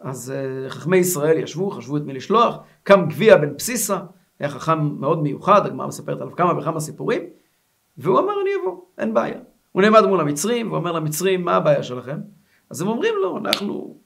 אז 0.00 0.32
חכמי 0.68 0.96
ישראל 0.96 1.38
ישבו, 1.38 1.70
חשבו 1.70 1.96
את 1.96 2.02
מי 2.02 2.12
לשלוח, 2.12 2.56
קם 2.82 3.08
גביע 3.08 3.36
בן 3.36 3.56
בסיסה, 3.56 3.98
היה 4.40 4.48
חכם 4.48 4.80
מאוד 5.00 5.22
מיוחד, 5.22 5.66
הגמרא 5.66 5.86
מספרת 5.86 6.20
עליו 6.20 6.36
כמה 6.36 6.58
וכמה 6.58 6.80
סיפורים, 6.80 7.22
והוא 7.98 8.18
אמר 8.18 8.32
אני 8.42 8.50
אבוא, 8.62 8.80
אין 8.98 9.14
בעיה. 9.14 9.38
הוא 9.72 9.82
נעמד 9.82 10.06
מול 10.06 10.20
המצרים, 10.20 10.72
ואומר 10.72 10.92
למצרים, 10.92 11.44
מה 11.44 11.56
הבעיה 11.56 11.82
שלכם? 11.82 12.18
אז 12.70 12.80
הם 12.80 12.88
אומרים 12.88 13.14
לו, 13.22 13.38
אנחנו, 13.38 13.98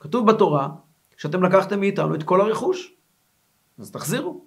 כתוב 0.00 0.26
בתורה, 0.26 0.68
שאתם 1.16 1.42
לקחתם 1.42 1.80
מאיתנו 1.80 2.14
את 2.14 2.22
כל 2.22 2.40
הרכוש, 2.40 2.94
אז 3.78 3.90
תחזירו. 3.90 4.44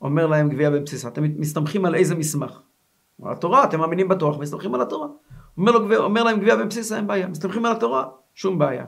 אומר 0.00 0.26
להם 0.26 0.48
גביע 0.48 0.70
בן 0.70 0.84
בסיסה, 0.84 1.08
אתם 1.08 1.22
מסתמכים 1.22 1.84
על 1.84 1.94
איזה 1.94 2.14
מסמך? 2.14 2.60
על 3.22 3.32
התורה, 3.32 3.64
אתם 3.64 3.80
מאמינים 3.80 4.08
בתורה, 4.08 4.38
מסתמכים 4.38 4.74
על 4.74 4.80
התורה. 4.80 5.08
אומר, 5.58 5.72
לו, 5.72 6.04
אומר 6.04 6.22
להם 6.22 6.40
גביע 6.40 6.56
בן 6.56 6.68
בסיסה, 6.68 6.96
אין 6.96 7.06
בעיה, 7.06 7.28
מסתמכים 7.28 7.66
על 7.66 7.72
התורה, 7.72 8.04
שום 8.34 8.58
בעיה. 8.58 8.84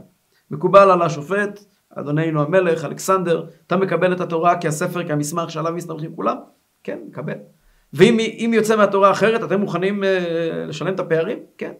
מקובל 0.50 0.90
על 0.90 1.02
השופט, 1.02 1.64
אדוננו 1.90 2.42
המלך, 2.42 2.84
אלכסנדר, 2.84 3.46
אתה 3.66 3.76
מקבל 3.76 4.12
את 4.12 4.20
התורה 4.20 4.60
כהספר, 4.60 5.08
כהמסמך 5.08 5.50
שעליו 5.50 5.72
מסתמכים 5.72 6.16
כולם? 6.16 6.36
כן, 6.82 6.98
מקבל. 7.08 7.34
ואם 7.92 8.50
יוצא 8.54 8.76
מהתורה 8.76 9.11
אחרת, 9.11 9.44
אתם 9.44 9.61
מוכנים 9.61 10.02
uh, 10.02 10.06
לשלם 10.68 10.94
את 10.94 11.00
הפערים? 11.00 11.38
כן. 11.59 11.73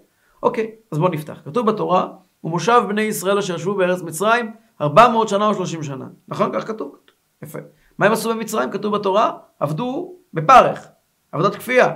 אוקיי, 0.43 0.71
אז 0.93 0.99
בואו 0.99 1.11
נפתח. 1.11 1.41
כתוב 1.45 1.67
בתורה, 1.67 2.09
ומושב 2.45 2.83
בני 2.89 3.03
ישראל 3.03 3.39
אשר 3.39 3.55
ישבו 3.55 3.75
בארץ 3.75 4.03
מצרים 4.03 4.51
400 4.81 5.29
שנה 5.29 5.47
או 5.47 5.55
30 5.55 5.83
שנה. 5.83 6.07
נכון? 6.29 6.51
כך 6.55 6.67
כתוב. 6.67 6.97
יפה. 7.43 7.59
מה 7.99 8.07
הם 8.07 8.13
עשו 8.13 8.31
במצרים? 8.31 8.71
כתוב 8.71 8.97
בתורה, 8.97 9.33
עבדו 9.61 10.15
בפרך, 10.35 10.89
עבודת 11.33 11.55
כפייה. 11.55 11.93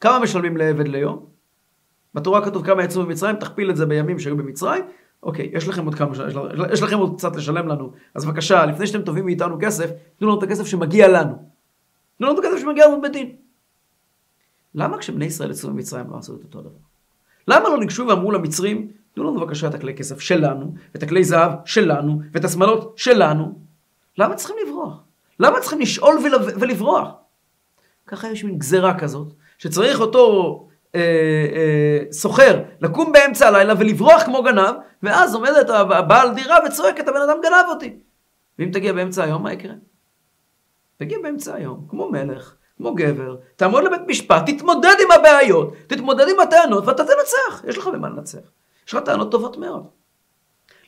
כמה 0.00 0.18
משלמים 0.18 0.56
לעבד 0.56 0.88
ליום? 0.88 1.26
בתורה 2.14 2.44
כתוב 2.44 2.66
כמה 2.66 2.84
יצאו 2.84 3.02
במצרים, 3.02 3.36
תכפיל 3.36 3.70
את 3.70 3.76
זה 3.76 3.86
בימים 3.86 4.18
שהיו 4.18 4.36
במצרים, 4.36 4.84
אוקיי, 5.22 5.50
יש 5.52 5.68
לכם 5.68 5.84
עוד 5.84 5.94
כמה, 5.94 6.12
יש 6.72 6.82
לכם 6.82 6.98
עוד 6.98 7.14
קצת 7.16 7.36
לשלם 7.36 7.68
לנו, 7.68 7.92
אז 8.14 8.24
בבקשה, 8.24 8.66
לפני 8.66 8.86
שאתם 8.86 9.02
תובעים 9.02 9.24
מאיתנו 9.24 9.56
כסף, 9.60 9.90
תנו 10.16 10.28
לנו 10.28 10.38
את 10.38 10.42
הכסף 10.42 10.66
שמגיע 10.66 11.08
לנו. 11.08 11.55
תנו 12.18 12.26
לנו 12.26 12.38
את 12.38 12.60
שמגיע 12.60 12.86
לנו 12.86 13.00
בדין. 13.00 13.36
למה 14.74 14.98
כשבני 14.98 15.24
ישראל 15.24 15.50
יצאו 15.50 15.70
ממצרים 15.70 16.10
לא 16.10 16.16
עשו 16.16 16.34
את 16.36 16.44
אותו 16.44 16.60
דבר? 16.60 16.78
למה 17.48 17.68
לא 17.68 17.78
ניגשו 17.78 18.06
ואמרו 18.06 18.32
למצרים, 18.32 18.92
תנו 19.14 19.24
לנו 19.24 19.40
בבקשה 19.40 19.66
את 19.66 19.74
הכלי 19.74 19.94
כסף 19.94 20.20
שלנו, 20.20 20.74
ואת 20.94 21.02
הכלי 21.02 21.24
זהב 21.24 21.52
שלנו, 21.64 22.20
ואת 22.32 22.44
השמאלות 22.44 22.94
שלנו? 22.96 23.58
למה 24.18 24.34
צריכים 24.34 24.56
לברוח? 24.66 25.02
למה 25.40 25.60
צריכים 25.60 25.80
לשאול 25.80 26.18
ולברוח? 26.60 27.08
ככה 28.06 28.28
יש 28.28 28.44
מין 28.44 28.58
גזרה 28.58 28.98
כזאת, 28.98 29.32
שצריך 29.58 30.00
אותו 30.00 30.68
אה, 30.94 31.00
אה, 31.00 32.12
סוחר 32.12 32.62
לקום 32.80 33.12
באמצע 33.12 33.48
הלילה 33.48 33.74
ולברוח 33.78 34.22
כמו 34.22 34.42
גנב, 34.42 34.74
ואז 35.02 35.34
עומדת 35.34 35.70
הבעל 35.70 36.34
דירה 36.34 36.56
וצועקת, 36.66 37.08
הבן 37.08 37.20
אדם 37.20 37.36
גנב 37.42 37.64
אותי. 37.68 37.96
ואם 38.58 38.70
תגיע 38.72 38.92
באמצע 38.92 39.24
היום, 39.24 39.42
מה 39.42 39.52
יקרה? 39.52 39.74
תגיע 40.96 41.18
באמצע 41.22 41.54
היום, 41.54 41.86
כמו 41.88 42.10
מלך, 42.10 42.54
כמו 42.76 42.94
גבר, 42.94 43.36
תעמוד 43.56 43.84
לבית 43.84 44.00
משפט, 44.06 44.42
תתמודד 44.46 44.94
עם 45.04 45.10
הבעיות, 45.10 45.74
תתמודד 45.86 46.26
עם 46.34 46.40
הטענות 46.40 46.86
ואתה 46.86 47.04
תנצח. 47.04 47.64
יש 47.68 47.78
לך 47.78 47.86
במה 47.86 48.08
לנצח. 48.08 48.52
יש 48.86 48.94
לך 48.94 49.04
טענות 49.04 49.30
טובות 49.30 49.56
מאוד. 49.56 49.86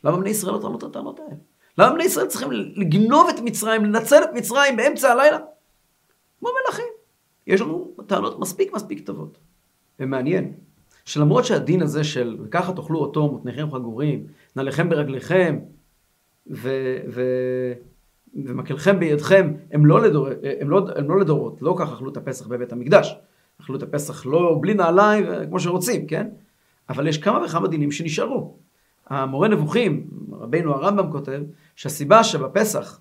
למה 0.04 0.16
בני 0.16 0.30
ישראל 0.30 0.54
לא 0.54 0.60
טענו 0.60 0.78
את 0.78 0.82
הטענות 0.82 1.20
האלה? 1.20 1.34
למה 1.78 1.94
בני 1.94 2.04
ישראל 2.04 2.26
צריכים 2.26 2.52
לגנוב 2.52 3.28
את 3.28 3.40
מצרים, 3.40 3.84
לנצל 3.84 4.24
את 4.24 4.28
מצרים 4.34 4.76
באמצע 4.76 5.12
הלילה? 5.12 5.38
כמו 6.38 6.48
מלכים. 6.66 6.92
יש 7.46 7.60
לנו 7.60 7.94
טענות 8.06 8.38
מספיק 8.38 8.72
מספיק 8.72 9.06
טובות. 9.06 9.38
ומעניין, 10.00 10.52
שלמרות 11.04 11.44
שהדין 11.44 11.82
הזה 11.82 12.04
של 12.04 12.36
וככה 12.44 12.72
תאכלו 12.72 12.98
אותו 12.98 13.28
מותניכם 13.28 13.70
חגורים, 13.70 14.26
נעליכם 14.56 14.88
ברגליכם 14.88 15.58
ו, 16.50 16.70
ו, 17.08 17.22
ומקלכם 18.34 19.00
בידכם, 19.00 19.52
הם 19.72 19.86
לא, 19.86 20.02
לדור, 20.02 20.28
הם, 20.60 20.70
לא, 20.70 20.88
הם 20.96 21.10
לא 21.10 21.20
לדורות, 21.20 21.62
לא 21.62 21.76
ככה 21.78 21.94
אכלו 21.94 22.10
את 22.10 22.16
הפסח 22.16 22.46
בבית 22.46 22.72
המקדש. 22.72 23.16
אכלו 23.60 23.76
את 23.76 23.82
הפסח 23.82 24.26
לא 24.26 24.58
בלי 24.62 24.74
נעליים 24.74 25.24
כמו 25.48 25.60
שרוצים, 25.60 26.06
כן? 26.06 26.28
אבל 26.88 27.06
יש 27.06 27.18
כמה 27.18 27.44
וכמה 27.44 27.68
דינים 27.68 27.92
שנשארו. 27.92 28.56
המורה 29.06 29.48
נבוכים, 29.48 30.06
רבינו 30.32 30.74
הרמב"ם 30.74 31.12
כותב, 31.12 31.42
שהסיבה 31.76 32.24
שבפסח 32.24 33.00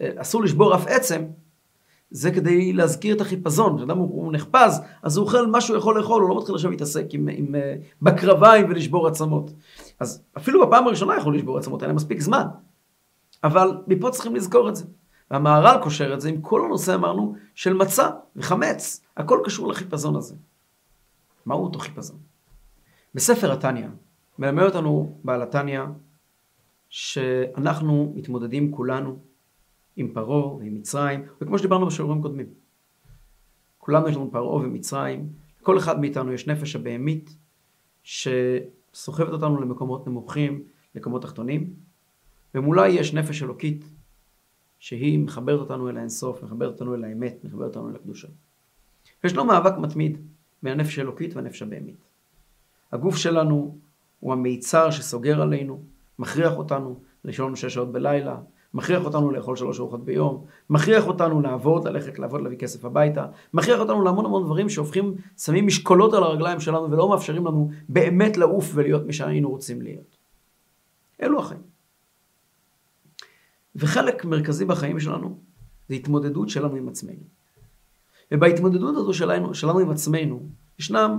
אה, 0.00 0.10
אסור 0.16 0.42
לשבור 0.42 0.74
אף 0.74 0.86
עצם, 0.86 1.22
זה 2.10 2.30
כדי 2.30 2.72
להזכיר 2.72 3.16
את 3.16 3.20
החיפזון. 3.20 3.76
כשאדם 3.76 3.98
הוא, 3.98 4.22
הוא 4.24 4.32
נחפז, 4.32 4.80
אז 5.02 5.16
הוא 5.16 5.26
אוכל 5.26 5.46
מה 5.46 5.60
שהוא 5.60 5.76
יכול 5.76 5.98
לאכול, 5.98 6.22
הוא 6.22 6.30
לא 6.30 6.38
מתחיל 6.38 6.54
עכשיו 6.54 6.70
להתעסק 6.70 7.04
עם, 7.10 7.28
עם, 7.28 7.28
עם 7.36 7.54
אה, 7.54 7.74
בקרביים 8.02 8.66
ולשבור 8.70 9.06
עצמות. 9.06 9.50
אז 10.00 10.22
אפילו 10.36 10.66
בפעם 10.66 10.86
הראשונה 10.86 11.16
יכול 11.16 11.36
לשבור 11.36 11.58
עצמות, 11.58 11.82
היה 11.82 11.86
להם 11.86 11.96
מספיק 11.96 12.20
זמן. 12.20 12.46
אבל 13.44 13.82
מפה 13.86 14.10
צריכים 14.10 14.36
לזכור 14.36 14.68
את 14.68 14.76
זה. 14.76 14.84
והמהר"ל 15.30 15.82
קושר 15.82 16.14
את 16.14 16.20
זה 16.20 16.28
עם 16.28 16.40
כל 16.40 16.64
הנושא, 16.64 16.94
אמרנו, 16.94 17.34
של 17.54 17.74
מצה 17.74 18.10
וחמץ. 18.36 19.04
הכל 19.16 19.40
קשור 19.44 19.68
לחיפזון 19.68 20.16
הזה. 20.16 20.34
מהו 21.46 21.64
אותו 21.64 21.78
חיפזון? 21.78 22.18
בספר 23.14 23.52
התניא, 23.52 23.86
מלמד 24.38 24.62
אותנו 24.62 25.18
בעל 25.24 25.42
התניא, 25.42 25.82
שאנחנו 26.88 28.12
מתמודדים 28.16 28.72
כולנו 28.72 29.18
עם 29.96 30.08
פרעה 30.14 30.46
ועם 30.46 30.74
מצרים, 30.74 31.24
וכמו 31.40 31.58
שדיברנו 31.58 31.86
בשיעורים 31.86 32.22
קודמים. 32.22 32.46
כולנו 33.78 34.08
יש 34.08 34.16
לנו 34.16 34.30
פרעה 34.32 34.54
ומצרים, 34.54 35.28
לכל 35.60 35.78
אחד 35.78 36.00
מאיתנו 36.00 36.32
יש 36.32 36.46
נפש 36.46 36.76
הבהמית 36.76 37.36
שסוחבת 38.02 39.32
אותנו 39.32 39.60
למקומות 39.60 40.06
נמוכים, 40.06 40.62
למקומות 40.94 41.22
תחתונים, 41.22 41.74
ומולה 42.54 42.88
יש 42.88 43.14
נפש 43.14 43.42
אלוקית 43.42 43.84
שהיא 44.78 45.18
מחברת 45.18 45.60
אותנו 45.60 45.88
אל 45.88 45.96
האינסוף, 45.96 46.42
מחברת 46.42 46.72
אותנו 46.72 46.94
אל 46.94 47.04
האמת, 47.04 47.44
מחברת 47.44 47.76
אותנו 47.76 47.90
אל 47.90 47.96
הקדושה. 47.96 48.28
ישנו 49.24 49.44
מאבק 49.44 49.78
מתמיד 49.78 50.18
בין 50.62 50.72
הנפש 50.72 50.98
האלוקית 50.98 51.36
והנפש 51.36 51.62
הבהמית. 51.62 52.04
הגוף 52.92 53.16
שלנו 53.16 53.78
הוא 54.20 54.32
המיצר 54.32 54.90
שסוגר 54.90 55.42
עלינו, 55.42 55.82
מכריח 56.18 56.56
אותנו 56.56 57.00
לישון 57.24 57.56
שש 57.56 57.74
שעות 57.74 57.92
בלילה, 57.92 58.36
מכריח 58.74 59.04
אותנו 59.04 59.30
לאכול 59.30 59.56
שלוש 59.56 59.80
ארוחות 59.80 60.04
ביום, 60.04 60.44
מכריח 60.70 61.06
אותנו 61.06 61.40
לעבוד, 61.40 61.88
ללכת 61.88 62.18
לעבוד, 62.18 62.40
להביא 62.42 62.58
כסף 62.58 62.84
הביתה, 62.84 63.26
מכריח 63.54 63.80
אותנו 63.80 64.02
להמון 64.02 64.24
המון 64.24 64.44
דברים 64.44 64.68
שהופכים, 64.68 65.14
שמים 65.38 65.66
משקולות 65.66 66.14
על 66.14 66.22
הרגליים 66.22 66.60
שלנו 66.60 66.90
ולא 66.90 67.08
מאפשרים 67.08 67.46
לנו 67.46 67.70
באמת 67.88 68.36
לעוף 68.36 68.70
ולהיות 68.74 69.06
מי 69.06 69.12
שהיינו 69.12 69.50
רוצים 69.50 69.82
להיות. 69.82 70.16
אלו 71.22 71.40
החיים. 71.40 71.73
וחלק 73.76 74.24
מרכזי 74.24 74.64
בחיים 74.64 75.00
שלנו 75.00 75.38
זה 75.88 75.94
התמודדות 75.94 76.48
שלנו 76.48 76.76
עם 76.76 76.88
עצמנו. 76.88 77.22
ובהתמודדות 78.32 78.96
הזו 78.96 79.14
שלנו, 79.14 79.54
שלנו 79.54 79.78
עם 79.78 79.90
עצמנו, 79.90 80.48
ישנם 80.78 81.18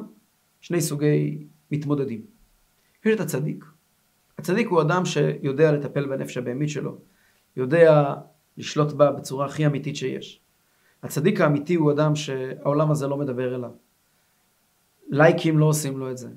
שני 0.62 0.82
סוגי 0.82 1.48
מתמודדים. 1.72 2.22
יש 3.06 3.16
את 3.16 3.20
הצדיק. 3.20 3.66
הצדיק 4.38 4.68
הוא 4.68 4.82
אדם 4.82 5.06
שיודע 5.06 5.72
לטפל 5.72 6.08
בנפש 6.08 6.38
הבהמית 6.38 6.70
שלו, 6.70 6.98
יודע 7.58 8.16
לשלוט 8.58 8.94
בה 8.94 9.12
בצורה 9.12 9.46
הכי 9.46 9.66
אמיתית 9.66 9.96
שיש. 9.96 10.42
הצדיק 11.04 11.42
האמיתי 11.42 11.76
הוא 11.76 11.92
אדם 11.92 12.16
שהעולם 12.16 12.92
הזה 12.92 13.08
לא 13.08 13.18
מדבר 13.18 13.56
אליו. 13.56 13.72
לייקים 15.10 15.60
לא 15.60 15.66
עושים 15.66 15.98
לו 15.98 16.12
את 16.12 16.18
זה. 16.18 16.30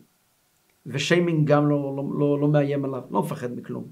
ושיימינג 0.87 1.49
גם 1.49 1.69
לא, 1.69 1.97
לא, 1.97 2.05
לא, 2.19 2.41
לא 2.41 2.49
מאיים 2.49 2.85
עליו, 2.85 3.03
לא 3.11 3.23
מפחד 3.23 3.57
מכלום. 3.57 3.91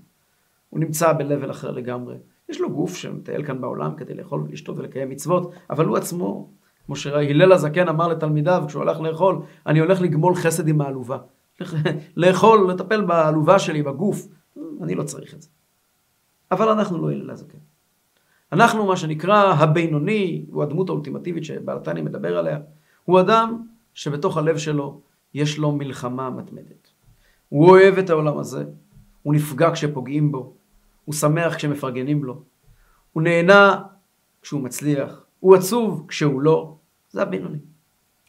הוא 0.71 0.81
נמצא 0.81 1.13
ב-level 1.13 1.51
אחר 1.51 1.71
לגמרי. 1.71 2.17
יש 2.49 2.61
לו 2.61 2.71
גוף 2.71 2.97
שמטייל 2.97 3.45
כאן 3.45 3.61
בעולם 3.61 3.95
כדי 3.97 4.15
לאכול 4.15 4.41
ולשתות 4.41 4.79
ולקיים 4.79 5.11
מצוות, 5.11 5.53
אבל 5.71 5.87
הוא 5.87 5.97
עצמו, 5.97 6.51
כמו 6.87 6.97
שהלל 6.97 7.53
הזקן 7.53 7.89
אמר 7.89 8.09
לתלמידיו 8.09 8.65
כשהוא 8.69 8.83
הלך 8.83 9.01
לאכול, 9.01 9.39
אני 9.67 9.79
הולך 9.79 10.01
לגמול 10.01 10.35
חסד 10.35 10.69
עם 10.69 10.81
העלובה. 10.81 11.19
לאכול, 12.17 12.71
לטפל 12.71 13.05
בעלובה 13.05 13.59
שלי, 13.59 13.83
בגוף, 13.83 14.29
אני 14.83 14.95
לא 14.95 15.03
צריך 15.03 15.35
את 15.35 15.43
זה. 15.43 15.49
אבל 16.51 16.69
אנחנו 16.69 16.99
לא 16.99 17.11
הלל 17.11 17.31
הזקן. 17.31 17.59
אנחנו, 18.53 18.87
מה 18.87 18.97
שנקרא 18.97 19.53
הבינוני, 19.53 20.47
הוא 20.51 20.63
הדמות 20.63 20.89
האולטימטיבית 20.89 21.45
שבעלתני 21.45 22.03
מדבר 22.03 22.39
עליה, 22.39 22.59
הוא 23.05 23.21
אדם 23.21 23.67
שבתוך 23.95 24.37
הלב 24.37 24.59
שלו 24.59 25.01
יש 25.35 25.59
לו 25.59 25.73
מלחמה 25.73 26.31
מתמדת. 26.31 26.89
הוא 27.49 27.71
אוהב 27.71 27.99
את 27.99 28.11
העולם 28.11 28.39
הזה, 28.39 28.65
הוא 29.27 29.35
נפגע 29.35 29.71
כשפוגעים 29.73 30.33
בו, 30.33 30.55
הוא 31.05 31.15
שמח 31.15 31.55
כשמפרגנים 31.55 32.25
לו, 32.25 32.43
הוא 33.13 33.23
נהנה 33.23 33.83
כשהוא 34.43 34.61
מצליח, 34.61 35.25
הוא 35.41 35.57
עצוב 35.57 36.05
כשהוא 36.09 36.41
לא, 36.41 36.77
זה 37.11 37.23
הבינוני. 37.23 37.59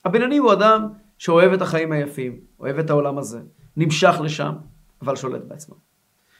הבינוני 0.05 0.37
הוא 0.37 0.53
אדם 0.53 0.87
שאוהב 1.17 1.53
את 1.53 1.61
החיים 1.61 1.91
היפים, 1.91 2.39
אוהב 2.59 2.79
את 2.79 2.89
העולם 2.89 3.17
הזה, 3.17 3.39
נמשך 3.77 4.15
לשם, 4.23 4.53
אבל 5.01 5.15
שולט 5.15 5.41
בעצמו. 5.47 5.75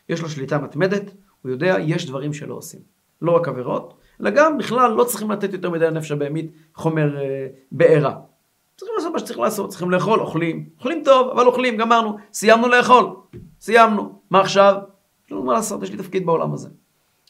יש 0.09 0.21
לו 0.21 0.29
שליטה 0.29 0.57
מתמדת, 0.57 1.13
הוא 1.41 1.51
יודע, 1.51 1.75
יש 1.79 2.05
דברים 2.05 2.33
שלא 2.33 2.53
עושים. 2.53 2.79
לא 3.21 3.31
רק 3.31 3.47
עבירות, 3.47 3.93
אלא 4.21 4.29
גם 4.29 4.57
בכלל 4.57 4.91
לא 4.91 5.03
צריכים 5.03 5.31
לתת 5.31 5.53
יותר 5.53 5.69
מדי 5.69 5.85
לנפש 5.85 6.11
הבהמית 6.11 6.51
חומר 6.73 7.17
אה, 7.17 7.47
בעירה. 7.71 8.19
צריכים 8.77 8.95
לעשות 8.97 9.13
מה 9.13 9.19
שצריך 9.19 9.39
לעשות, 9.39 9.69
צריכים 9.69 9.91
לאכול, 9.91 10.19
אוכלים. 10.19 10.69
אוכלים 10.77 11.01
טוב, 11.05 11.29
אבל 11.29 11.45
אוכלים, 11.45 11.77
גמרנו. 11.77 12.17
סיימנו 12.33 12.67
לאכול, 12.67 13.15
סיימנו. 13.61 14.19
מה 14.29 14.39
עכשיו? 14.39 14.75
יש 15.25 15.31
לנו 15.31 15.43
מה 15.43 15.53
לעשות, 15.53 15.83
יש 15.83 15.91
לי 15.91 15.97
תפקיד 15.97 16.25
בעולם 16.25 16.53
הזה. 16.53 16.69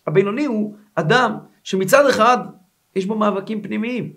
הבינוני 0.08 0.46
הוא 0.46 0.76
אדם 0.96 1.38
שמצד 1.64 2.08
אחד 2.10 2.38
יש 2.96 3.06
בו 3.06 3.16
מאבקים 3.16 3.62
פנימיים, 3.62 4.14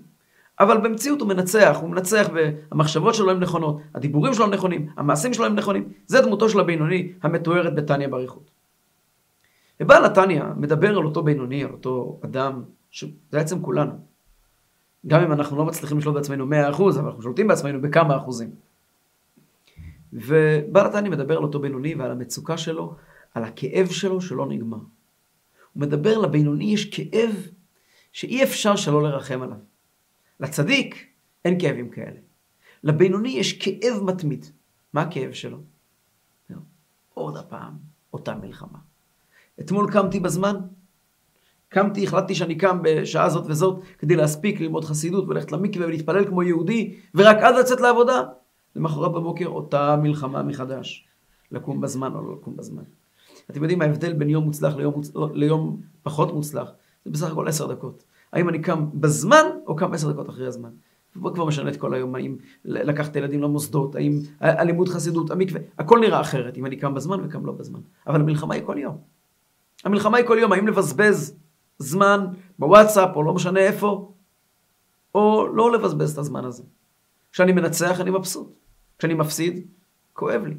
אבל 0.61 0.77
במציאות 0.79 1.21
הוא 1.21 1.29
מנצח, 1.29 1.79
הוא 1.81 1.91
מנצח 1.91 2.29
והמחשבות 2.35 3.15
שלו 3.15 3.31
הן 3.31 3.41
נכונות, 3.41 3.79
הדיבורים 3.95 4.35
שלו 4.35 4.45
הם 4.45 4.51
נכונים, 4.51 4.89
המעשים 4.97 5.35
שלו 5.35 5.47
הם 5.47 5.55
נכונים. 5.55 5.89
זה 6.07 6.21
דמותו 6.21 6.49
של 6.49 6.61
הבינוני 6.61 7.13
המתוארת 7.23 7.75
בתניא 7.75 8.09
באריכות. 8.09 8.51
ובעל 9.81 10.05
התניא 10.05 10.43
מדבר 10.57 10.89
על 10.89 11.05
אותו 11.05 11.23
בינוני, 11.23 11.65
על 11.65 11.71
אותו 11.71 12.21
אדם, 12.25 12.63
שזה 12.91 13.11
בעצם 13.33 13.63
כולנו. 13.63 13.93
גם 15.07 15.23
אם 15.23 15.33
אנחנו 15.33 15.57
לא 15.57 15.65
מצליחים 15.65 15.99
לשלוט 15.99 16.15
בעצמנו 16.15 16.45
100%, 16.45 16.49
אבל 16.99 17.07
אנחנו 17.07 17.23
שולטים 17.23 17.49
בעצמנו 17.49 17.81
בכמה 17.81 18.17
אחוזים. 18.17 18.51
ובעל 20.13 20.87
התניא 20.87 21.11
מדבר 21.11 21.37
על 21.37 21.43
אותו 21.43 21.61
בינוני 21.61 21.95
ועל 21.95 22.11
המצוקה 22.11 22.59
שלו, 22.59 22.95
על 23.35 23.45
הכאב 23.45 23.87
שלו 23.87 24.21
שלא 24.21 24.47
נגמר. 24.47 24.77
הוא 24.77 25.81
מדבר 25.81 26.19
לבינוני 26.19 26.65
יש 26.65 26.85
כאב 26.85 27.31
שאי 28.13 28.43
אפשר 28.43 28.77
שלא 28.77 29.03
לרחם 29.03 29.43
עליו. 29.43 29.57
לצדיק 30.41 31.07
אין 31.45 31.61
כאבים 31.61 31.91
כאלה. 31.91 32.19
לבינוני 32.85 33.29
יש 33.29 33.59
כאב 33.59 34.03
מתמיד. 34.03 34.47
מה 34.93 35.03
הכאב 35.03 35.33
שלו? 35.33 35.59
עוד 37.15 37.37
הפעם, 37.37 37.73
אותה 38.13 38.35
מלחמה. 38.35 38.79
אתמול 39.61 39.93
קמתי 39.93 40.21
בזמן, 40.21 40.55
קמתי, 41.69 42.05
החלטתי 42.05 42.35
שאני 42.35 42.55
קם 42.55 42.79
בשעה 42.83 43.31
זאת 43.31 43.45
וזאת 43.47 43.83
כדי 43.99 44.17
להספיק 44.17 44.61
ללמוד 44.61 44.85
חסידות 44.85 45.29
וללכת 45.29 45.53
למקווה 45.53 45.87
ולהתפלל 45.87 46.27
כמו 46.27 46.43
יהודי, 46.43 46.97
ורק 47.15 47.37
אז 47.37 47.57
לצאת 47.57 47.81
לעבודה. 47.81 48.23
למחרת 48.77 49.13
בבוקר 49.13 49.47
אותה 49.47 49.97
מלחמה 49.97 50.43
מחדש. 50.43 51.07
לקום 51.53 51.81
בזמן 51.81 52.15
או 52.15 52.23
לא 52.23 52.33
לקום 52.33 52.57
בזמן. 52.57 52.83
אתם 53.51 53.63
יודעים 53.63 53.83
ההבדל 53.83 54.13
בין 54.13 54.31
יום 54.31 54.45
מוצלח 54.45 54.77
ליום, 54.77 54.95
מוצ... 54.95 55.13
ליום 55.33 55.81
פחות 56.03 56.33
מוצלח? 56.33 56.71
זה 57.05 57.11
בסך 57.11 57.31
הכל 57.33 57.49
עשר 57.49 57.67
דקות. 57.67 58.05
האם 58.33 58.49
אני 58.49 58.63
קם 58.63 58.87
בזמן 58.95 59.45
או 59.67 59.77
קם 59.77 59.93
עשר 59.93 60.13
דקות 60.13 60.29
אחרי 60.29 60.47
הזמן? 60.47 60.71
זה 61.15 61.21
כבר 61.35 61.45
משנה 61.45 61.71
את 61.71 61.77
כל 61.77 61.95
היום, 61.95 62.15
האם 62.15 62.37
לקחת 62.65 63.17
ילדים 63.17 63.43
למוסדות, 63.43 63.95
האם 63.95 64.21
הלימוד 64.41 64.89
חסידות, 64.89 65.31
המקווה, 65.31 65.61
הכל 65.79 65.99
נראה 66.01 66.21
אחרת 66.21 66.57
אם 66.59 66.67
אני 66.67 66.77
קם 66.77 66.95
בזמן 66.95 67.25
וקם 67.25 67.47
לא 67.47 67.53
בזמן. 67.53 67.81
אבל 68.07 68.21
המלחמה 68.21 68.55
היא 68.55 68.63
כל 68.67 68.77
יום. 68.79 68.99
המלחמה 69.85 70.17
היא 70.17 70.27
כל 70.27 70.37
יום, 70.41 70.53
האם 70.53 70.67
לבזבז 70.67 71.37
זמן 71.79 72.27
בוואטסאפ 72.59 73.17
או 73.17 73.23
לא 73.23 73.35
משנה 73.35 73.61
איפה, 73.61 74.13
או 75.15 75.47
לא 75.55 75.73
לבזבז 75.73 76.13
את 76.13 76.19
הזמן 76.19 76.45
הזה. 76.45 76.63
כשאני 77.33 77.53
מנצח 77.53 78.01
אני 78.01 78.11
מבסוט, 78.11 78.53
כשאני 79.01 79.15
מפסיד, 79.15 79.67
כואב 80.13 80.45
לי. 80.47 80.55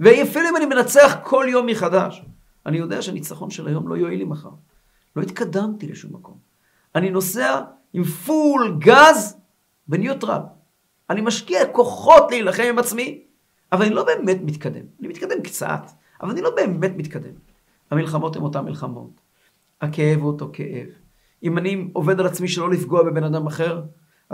ואפילו 0.00 0.48
אם 0.48 0.56
אני 0.56 0.66
מנצח 0.66 1.16
כל 1.22 1.46
יום 1.48 1.66
מחדש, 1.66 2.22
אני 2.66 2.78
יודע 2.78 3.02
שהניצחון 3.02 3.50
של 3.50 3.68
היום 3.68 3.88
לא 3.88 3.94
יועיל 3.94 4.18
לי 4.18 4.24
מחר. 4.24 4.50
לא 5.16 5.22
התקדמתי 5.22 5.86
לשום 5.86 6.14
מקום. 6.14 6.38
אני 6.94 7.10
נוסע 7.10 7.60
עם 7.92 8.04
פול 8.04 8.76
גז 8.78 9.36
בניוטרל. 9.88 10.40
אני 11.10 11.20
משקיע 11.20 11.66
כוחות 11.72 12.30
להילחם 12.30 12.62
עם 12.68 12.78
עצמי, 12.78 13.22
אבל 13.72 13.84
אני 13.84 13.94
לא 13.94 14.04
באמת 14.04 14.38
מתקדם. 14.42 14.84
אני 15.00 15.08
מתקדם 15.08 15.42
קצת, 15.42 15.90
אבל 16.20 16.30
אני 16.30 16.42
לא 16.42 16.54
באמת 16.54 16.92
מתקדם. 16.96 17.34
המלחמות 17.90 18.36
הן 18.36 18.42
אותן 18.42 18.64
מלחמות. 18.64 19.10
הכאב 19.80 20.20
הוא 20.20 20.26
אותו 20.26 20.50
כאב. 20.52 20.86
אם 21.42 21.58
אני 21.58 21.88
עובד 21.92 22.20
על 22.20 22.26
עצמי 22.26 22.48
שלא 22.48 22.70
לפגוע 22.70 23.02
בבן 23.02 23.24
אדם 23.24 23.46
אחר, 23.46 23.82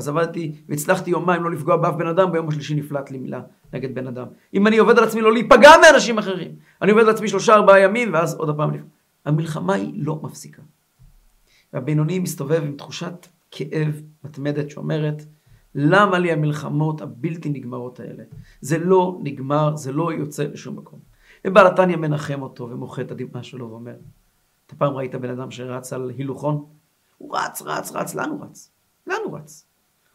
אז 0.00 0.08
עבדתי 0.08 0.52
והצלחתי 0.68 1.10
יומיים 1.10 1.44
לא 1.44 1.50
לפגוע 1.50 1.76
באף 1.76 1.94
בן 1.94 2.06
אדם, 2.06 2.32
ביום 2.32 2.48
השלישי 2.48 2.74
נפלט 2.74 3.10
לי 3.10 3.18
מילה 3.18 3.40
נגד 3.72 3.94
בן 3.94 4.06
אדם. 4.06 4.26
אם 4.54 4.66
אני 4.66 4.78
עובד 4.78 4.98
על 4.98 5.04
עצמי 5.04 5.20
לא 5.20 5.32
להיפגע 5.32 5.70
מאנשים 5.82 6.18
אחרים, 6.18 6.50
אני 6.82 6.90
עובד 6.90 7.02
על 7.02 7.10
עצמי 7.10 7.28
שלושה 7.28 7.54
ארבעה 7.54 7.80
ימים, 7.80 8.12
ואז 8.12 8.34
עוד 8.34 8.48
הפעם. 8.48 8.70
המלחמה 9.24 9.74
היא 9.74 9.92
לא 9.96 10.20
מפסיקה. 10.22 10.62
והבינוני 11.72 12.18
מסתובב 12.18 12.62
עם 12.62 12.76
תחושת 12.76 13.26
כאב 13.50 14.02
מתמדת 14.24 14.70
שאומרת, 14.70 15.22
למה 15.74 16.18
לי 16.18 16.32
המלחמות 16.32 17.00
הבלתי 17.00 17.48
נגמרות 17.48 18.00
האלה? 18.00 18.22
זה 18.60 18.78
לא 18.78 19.18
נגמר, 19.22 19.76
זה 19.76 19.92
לא 19.92 20.12
יוצא 20.12 20.44
לשום 20.44 20.76
מקום. 20.76 20.98
ובעל 21.46 21.66
התניא 21.66 21.96
מנחם 21.96 22.42
אותו 22.42 22.70
ומוחה 22.70 23.02
את 23.02 23.10
הדמעה 23.10 23.42
שלו 23.42 23.70
ואומר, 23.70 23.94
אתה 24.66 24.74
פעם 24.76 24.94
ראית 24.94 25.14
בן 25.14 25.30
אדם 25.30 25.50
שרץ 25.50 25.92
על 25.92 26.10
הילוכון? 26.10 26.64
הוא 27.18 27.36
רץ, 27.36 27.62
רץ, 27.62 27.92
רץ, 27.92 28.14
לאן 28.14 28.30
הוא 28.30 28.44
רץ? 28.44 28.70
לאן 29.06 29.18
הוא 29.24 29.38
רץ? 29.38 29.69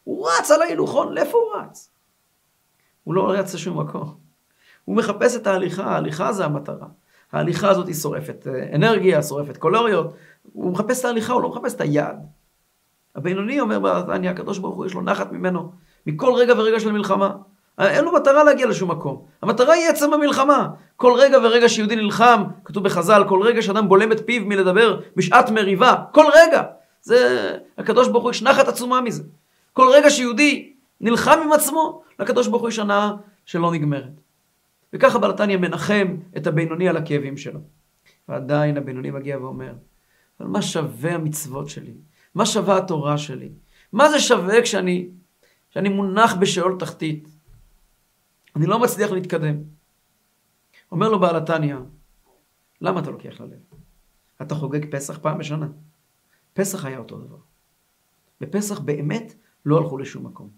הוא 0.06 0.28
רץ 0.28 0.50
על 0.50 0.62
ההילוכון, 0.62 1.12
לאיפה 1.14 1.38
הוא 1.38 1.62
רץ? 1.62 1.90
הוא 3.04 3.14
לא 3.14 3.30
רץ 3.30 3.54
לשום 3.54 3.80
מקום. 3.80 4.14
הוא 4.84 4.96
מחפש 4.96 5.36
את 5.36 5.46
ההליכה, 5.46 5.84
ההליכה 5.84 6.32
זה 6.32 6.44
המטרה. 6.44 6.86
ההליכה 7.32 7.68
הזאת 7.68 7.86
היא 7.86 7.94
שורפת 7.94 8.46
אה, 8.46 8.74
אנרגיה, 8.74 9.22
שורפת 9.22 9.56
קולוריות, 9.56 10.14
הוא 10.52 10.72
מחפש 10.72 11.00
את 11.00 11.04
ההליכה, 11.04 11.32
הוא 11.32 11.42
לא 11.42 11.48
מחפש 11.48 11.74
את 11.74 11.80
היעד. 11.80 12.26
הבינוני 13.16 13.60
אומר 13.60 13.78
בעתניה, 13.78 14.30
הקדוש 14.30 14.58
ברוך 14.58 14.76
הוא 14.76 14.86
יש 14.86 14.94
לו 14.94 15.02
נחת 15.02 15.32
ממנו, 15.32 15.72
מכל 16.06 16.32
רגע 16.34 16.54
ורגע 16.56 16.80
של 16.80 16.92
מלחמה. 16.92 17.36
אין 17.78 18.04
לו 18.04 18.12
מטרה 18.12 18.44
להגיע 18.44 18.66
לשום 18.66 18.90
מקום. 18.90 19.24
המטרה 19.42 19.74
היא 19.74 19.88
עצם 19.88 20.12
המלחמה. 20.12 20.68
כל 20.96 21.12
רגע 21.18 21.38
ורגע 21.38 21.68
שיהודי 21.68 21.96
נלחם, 21.96 22.44
כתוב 22.64 22.84
בחז"ל, 22.84 23.24
כל 23.28 23.42
רגע 23.42 23.62
שאדם 23.62 23.88
בולם 23.88 24.12
את 24.12 24.26
פיו 24.26 24.42
מלדבר 24.44 25.00
בשעת 25.16 25.50
מריבה, 25.50 25.94
כל 26.12 26.24
רגע. 26.34 26.62
זה, 27.02 27.50
הקדוש 27.78 28.08
ברוך 28.08 28.24
הוא 28.24 28.30
יש 28.30 28.42
נחת 28.42 28.68
עצומה 28.68 29.00
מזה. 29.00 29.22
כל 29.76 29.88
רגע 29.94 30.10
שיהודי 30.10 30.74
נלחם 31.00 31.38
עם 31.44 31.52
עצמו, 31.52 32.02
לקדוש 32.18 32.48
ברוך 32.48 32.62
הוא 32.62 32.68
יש 32.68 32.78
הנאה 32.78 33.12
שלא 33.44 33.72
נגמרת. 33.72 34.20
וככה 34.92 35.18
בלתניה 35.18 35.56
מנחם 35.56 36.16
את 36.36 36.46
הבינוני 36.46 36.88
על 36.88 36.96
הכאבים 36.96 37.36
שלו. 37.36 37.60
ועדיין 38.28 38.76
הבינוני 38.76 39.10
מגיע 39.10 39.38
ואומר, 39.38 39.74
אבל 40.40 40.48
מה 40.48 40.62
שווה 40.62 41.14
המצוות 41.14 41.68
שלי? 41.68 41.94
מה 42.34 42.46
שווה 42.46 42.76
התורה 42.76 43.18
שלי? 43.18 43.52
מה 43.92 44.10
זה 44.10 44.20
שווה 44.20 44.62
כשאני, 44.62 45.08
כשאני 45.70 45.88
מונח 45.88 46.34
בשאול 46.34 46.76
תחתית? 46.78 47.28
אני 48.56 48.66
לא 48.66 48.78
מצליח 48.78 49.10
להתקדם. 49.10 49.56
אומר 50.92 51.08
לו 51.08 51.20
בעל 51.20 51.36
התניא, 51.36 51.76
למה 52.80 53.00
אתה 53.00 53.10
לוקח 53.10 53.40
ללב? 53.40 53.58
אתה 54.42 54.54
חוגג 54.54 54.90
פסח 54.90 55.18
פעם 55.18 55.38
בשנה. 55.38 55.68
פסח 56.52 56.84
היה 56.84 56.98
אותו 56.98 57.18
דבר. 57.18 57.38
בפסח 58.40 58.78
באמת 58.78 59.34
לא 59.66 59.78
הלכו 59.78 59.98
לשום 59.98 60.26
מקום. 60.26 60.48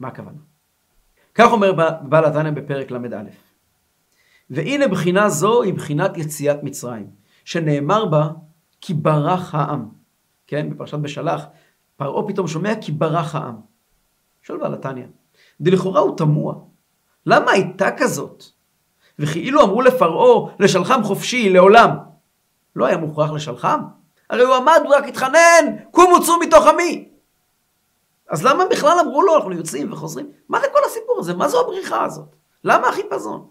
מה 0.00 0.08
הכוונה? 0.08 0.38
כך 1.34 1.52
אומר 1.52 1.72
בעל 2.02 2.24
התניא 2.24 2.50
בפרק 2.50 2.90
ל"א. 2.90 3.22
והנה 4.50 4.88
בחינה 4.88 5.28
זו 5.28 5.62
היא 5.62 5.74
בחינת 5.74 6.16
יציאת 6.16 6.62
מצרים, 6.62 7.10
שנאמר 7.44 8.06
בה 8.06 8.28
כי 8.80 8.94
ברח 8.94 9.54
העם. 9.54 9.88
כן, 10.46 10.70
בפרשת 10.70 10.98
בשלח, 10.98 11.46
פרעה 11.96 12.28
פתאום 12.28 12.46
שומע 12.46 12.72
כי 12.80 12.92
ברח 12.92 13.34
העם. 13.34 13.56
שואל 14.42 14.58
בעל 14.58 14.74
התניא, 14.74 15.06
דלכאורה 15.60 16.00
הוא 16.00 16.16
תמוה. 16.16 16.54
למה 17.26 17.50
הייתה 17.50 17.88
כזאת? 17.96 18.44
וכאילו 19.18 19.62
אמרו 19.62 19.82
לפרעה, 19.82 20.54
לשלחם 20.58 21.00
חופשי 21.02 21.50
לעולם. 21.50 21.90
לא 22.76 22.86
היה 22.86 22.96
מוכרח 22.96 23.30
לשלחם? 23.30 23.80
הרי 24.30 24.42
הוא 24.42 24.54
עמד, 24.54 24.80
הוא 24.84 24.94
רק 24.94 25.08
התחנן, 25.08 25.76
קומו 25.90 26.22
צאו 26.22 26.38
מתוך 26.40 26.66
עמי. 26.66 27.09
אז 28.30 28.44
למה 28.44 28.64
בכלל 28.70 28.98
אמרו 29.00 29.22
לו, 29.22 29.36
אנחנו 29.36 29.52
יוצאים 29.52 29.92
וחוזרים? 29.92 30.30
מה 30.48 30.60
זה 30.60 30.66
כל 30.72 30.78
הסיפור 30.86 31.16
הזה? 31.18 31.34
מה 31.34 31.48
זו 31.48 31.60
הבריחה 31.60 32.04
הזאת? 32.04 32.36
למה 32.64 32.88
החיפזון? 32.88 33.46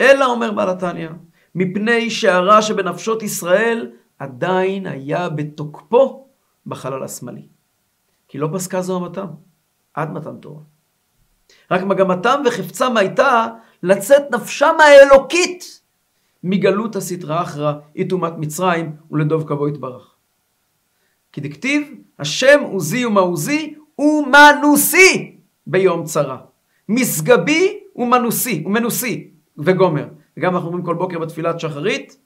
אלא 0.00 0.26
אומר 0.26 0.52
בעל 0.52 0.68
התניא, 0.68 1.08
מפני 1.54 2.10
שהרע 2.10 2.62
שבנפשות 2.62 3.22
ישראל 3.22 3.90
עדיין 4.18 4.86
היה 4.86 5.28
בתוקפו 5.28 6.28
בחלל 6.66 7.02
השמאלי. 7.02 7.48
כי 8.28 8.38
לא 8.38 8.48
פסקה 8.54 8.82
זו 8.82 8.96
המתם, 8.96 9.26
עד 9.94 10.12
מתן 10.12 10.36
תורה. 10.36 10.60
רק 11.70 11.82
מגמתם 11.82 12.42
וחפצם 12.46 12.96
הייתה 12.96 13.46
לצאת 13.82 14.22
נפשם 14.30 14.74
האלוקית 14.80 15.80
מגלות 16.42 16.96
הסטרא 16.96 17.42
אחרא, 17.42 17.72
אי-טומאת 17.96 18.32
מצרים 18.38 18.96
ולדוב 19.10 19.48
כבו 19.48 19.68
יתברך. 19.68 20.13
כי 21.34 21.40
דכתיב, 21.40 21.94
השם 22.18 22.60
עוזי 22.62 23.06
ומעוזי 23.06 23.74
ומנוסי 23.98 25.36
ביום 25.66 26.04
צרה. 26.04 26.38
משגבי 26.88 27.78
ומנוסי, 27.96 28.62
ומנוסי, 28.66 29.30
וגומר. 29.58 30.06
וגם 30.36 30.54
אנחנו 30.54 30.68
אומרים 30.68 30.84
כל 30.84 30.94
בוקר 30.94 31.18
בתפילת 31.18 31.60
שחרית, 31.60 32.16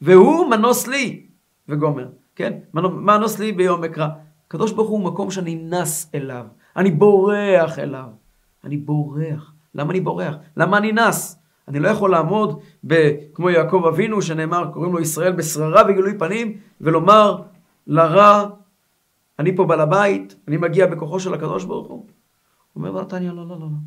והוא 0.00 0.50
מנוס 0.50 0.86
לי, 0.86 1.26
וגומר. 1.68 2.08
כן? 2.36 2.52
מנוס 2.74 3.38
לי 3.38 3.52
ביום 3.52 3.84
אקרא. 3.84 4.08
הקדוש 4.46 4.72
ברוך 4.72 4.88
הוא 4.88 5.00
מקום 5.00 5.30
שאני 5.30 5.54
נס 5.54 6.10
אליו, 6.14 6.44
אני 6.76 6.90
בורח 6.90 7.78
אליו. 7.78 8.08
אני 8.64 8.76
בורח. 8.76 9.52
למה 9.74 9.90
אני 9.90 10.00
בורח? 10.00 10.34
למה 10.56 10.78
אני 10.78 10.92
נס? 10.92 11.38
אני 11.68 11.78
לא 11.78 11.88
יכול 11.88 12.10
לעמוד 12.10 12.60
ב, 12.86 13.10
כמו 13.34 13.50
יעקב 13.50 13.84
אבינו 13.88 14.22
שנאמר, 14.22 14.70
קוראים 14.72 14.92
לו 14.92 15.00
ישראל 15.00 15.32
בשררה 15.32 15.82
וגילוי 15.88 16.18
פנים, 16.18 16.56
ולומר 16.80 17.42
לרע, 17.88 18.50
אני 19.38 19.56
פה 19.56 19.64
בעל 19.64 19.80
הבית, 19.80 20.36
אני 20.48 20.56
מגיע 20.56 20.86
בכוחו 20.86 21.20
של 21.20 21.34
הקדוש 21.34 21.64
ברוך 21.64 21.88
הוא. 21.88 22.06
אומר 22.76 23.02
נתניה, 23.02 23.32
לא, 23.32 23.48
לא, 23.48 23.60
לא, 23.60 23.66
לא. 23.66 23.78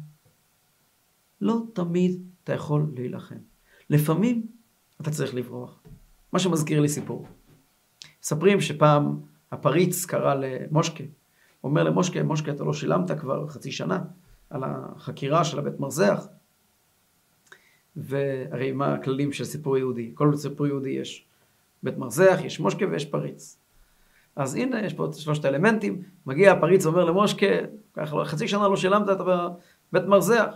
לא 1.42 1.62
תמיד 1.74 2.22
אתה 2.44 2.54
יכול 2.54 2.92
להילחם. 2.96 3.36
לפעמים 3.90 4.48
אתה 5.02 5.12
צריך 5.12 5.36
לברוח. 5.36 5.84
מה 6.34 6.40
שמזכיר 6.40 6.80
לי 6.80 6.90
סיפור. 6.90 7.28
מספרים 8.24 8.62
שפעם 8.62 9.20
הפריץ 9.52 10.06
קרא 10.06 10.34
למושקה. 10.34 11.04
הוא 11.62 11.70
אומר 11.70 11.84
למושקה, 11.84 12.24
מושקה 12.24 12.52
אתה 12.52 12.64
לא 12.64 12.74
שילמת 12.74 13.12
כבר 13.12 13.48
חצי 13.48 13.72
שנה 13.72 14.04
על 14.50 14.64
החקירה 14.64 15.44
של 15.44 15.60
הבית 15.60 15.80
מרזח. 15.80 16.28
והרי 17.96 18.72
מה 18.72 18.94
הכללים 18.94 19.32
של 19.32 19.46
סיפור 19.46 19.78
יהודי? 19.78 20.12
כל 20.14 20.36
סיפור 20.36 20.68
יהודי 20.68 20.90
יש 20.90 21.26
בית 21.84 21.98
מרזח, 21.98 22.40
יש 22.44 22.60
מושקה 22.60 22.86
ויש 22.92 23.06
פריץ. 23.06 23.61
אז 24.36 24.56
הנה, 24.56 24.86
יש 24.86 24.94
פה 24.94 25.08
שלושת 25.18 25.46
האלמנטים, 25.46 26.02
מגיע 26.26 26.52
הפריץ 26.52 26.86
ואומר 26.86 27.04
למושקה, 27.04 27.46
ככה 27.94 28.26
חצי 28.26 28.48
שנה 28.48 28.68
לא 28.68 28.76
שילמת 28.76 29.10
את 29.10 29.18
בית 29.94 30.04
מרזח. 30.04 30.48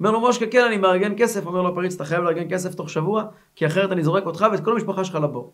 אומר 0.00 0.10
לו 0.10 0.20
מושקה, 0.20 0.46
כן, 0.46 0.64
אני 0.64 0.76
מארגן 0.76 1.12
כסף. 1.18 1.46
אומר 1.46 1.62
לו 1.62 1.68
הפריץ, 1.68 1.94
אתה 1.94 2.04
חייב 2.04 2.22
לארגן 2.22 2.50
כסף 2.50 2.74
תוך 2.74 2.90
שבוע, 2.90 3.24
כי 3.56 3.66
אחרת 3.66 3.92
אני 3.92 4.04
זורק 4.04 4.26
אותך 4.26 4.46
ואת 4.52 4.64
כל 4.64 4.72
המשפחה 4.72 5.04
שלך 5.04 5.14
לבור. 5.14 5.52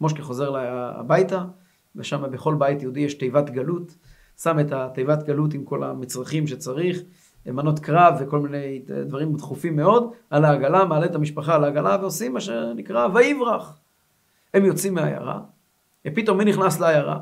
מושקה 0.00 0.22
חוזר 0.22 0.56
הביתה, 0.98 1.44
ושם 1.96 2.22
בכל 2.30 2.54
בית 2.54 2.82
יהודי 2.82 3.00
יש 3.00 3.14
תיבת 3.14 3.50
גלות, 3.50 3.94
שם 4.42 4.60
את 4.60 4.72
התיבת 4.72 5.22
גלות 5.22 5.54
עם 5.54 5.64
כל 5.64 5.82
המצרכים 5.84 6.46
שצריך, 6.46 7.00
מנות 7.46 7.78
קרב 7.78 8.14
וכל 8.20 8.38
מיני 8.38 8.82
דברים 8.88 9.36
דחופים 9.36 9.76
מאוד, 9.76 10.12
על 10.30 10.44
העגלה, 10.44 10.84
מעלה 10.84 11.06
את 11.06 11.14
המשפחה 11.14 11.54
על 11.54 11.64
העגלה 11.64 11.96
ועושים 12.00 12.32
מה 12.32 12.40
שנקרא 12.40 13.08
ויברח. 13.14 13.78
הם 14.54 14.64
יוצאים 14.64 14.94
מהעיירה, 14.94 15.40
ופתאום 16.06 16.38
מי 16.38 16.44
נכנס 16.44 16.80
לעיירה? 16.80 17.18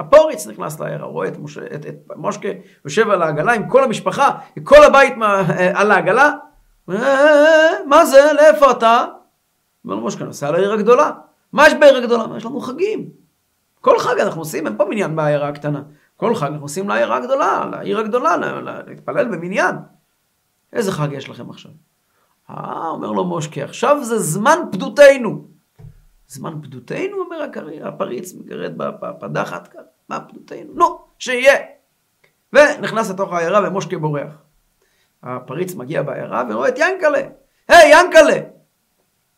הפוריץ 0.00 0.46
נכנס 0.46 0.80
לעיירה, 0.80 1.06
רואה 1.06 1.28
את, 1.28 1.38
משה, 1.38 1.60
את, 1.74 1.86
את 1.86 1.94
מושקה 2.16 2.48
יושב 2.84 3.10
על 3.10 3.22
העגלה 3.22 3.52
עם 3.52 3.68
כל 3.68 3.84
המשפחה, 3.84 4.38
כל 4.64 4.84
הבית 4.84 5.16
מה, 5.16 5.42
על 5.74 5.90
העגלה. 5.90 6.32
מה 7.86 8.04
זה? 8.04 8.32
לאיפה 8.32 8.70
אתה? 8.70 9.04
אומר 9.84 9.94
לו 9.94 10.00
מושקה, 10.00 10.24
נוסע 10.24 10.50
לעיר 10.50 10.72
הגדולה. 10.72 11.10
מה 11.52 11.66
יש 11.66 11.74
בעיר 11.74 11.96
הגדולה? 11.96 12.36
יש 12.36 12.44
לנו 12.44 12.60
חגים. 12.60 13.10
כל 13.80 13.98
חג 13.98 14.20
אנחנו 14.20 14.40
עושים, 14.40 14.66
אין 14.66 14.76
פה 14.76 14.84
מניין 14.84 15.16
בעיירה 15.16 15.48
הקטנה. 15.48 15.82
כל 16.16 16.34
חג 16.34 16.46
אנחנו 16.46 16.64
עושים 16.64 16.88
לעיירה 16.88 17.16
הגדולה, 17.16 17.64
לעיר 17.70 17.98
הגדולה, 17.98 18.36
להתפלל 18.86 19.28
במניין. 19.28 19.76
איזה 20.72 20.92
חג 20.92 21.08
יש 21.12 21.28
לכם 21.28 21.50
עכשיו? 21.50 21.72
אה, 22.50 22.88
אומר 22.88 23.12
לו 23.12 23.24
מושקה, 23.24 23.64
עכשיו 23.64 24.04
זה 24.04 24.18
זמן 24.18 24.58
פדותנו. 24.72 25.57
זמן 26.28 26.62
פדותנו, 26.62 27.16
אומר 27.16 27.46
הפריץ, 27.82 28.34
מגרד 28.34 28.72
בפדחת, 28.76 29.74
מה 30.08 30.20
פדותנו? 30.20 30.72
נו, 30.74 30.98
שיהיה. 31.18 31.56
ונכנס 32.52 33.10
לתוך 33.10 33.32
העיירה 33.32 33.68
ומושקה 33.68 33.98
בורח. 33.98 34.42
הפריץ 35.22 35.74
מגיע 35.74 36.02
בעיירה 36.02 36.44
ורואה 36.50 36.68
את 36.68 36.74
ינקלה. 36.78 37.28
היי, 37.68 37.94
hey, 37.94 37.96
ינקלה! 37.96 38.40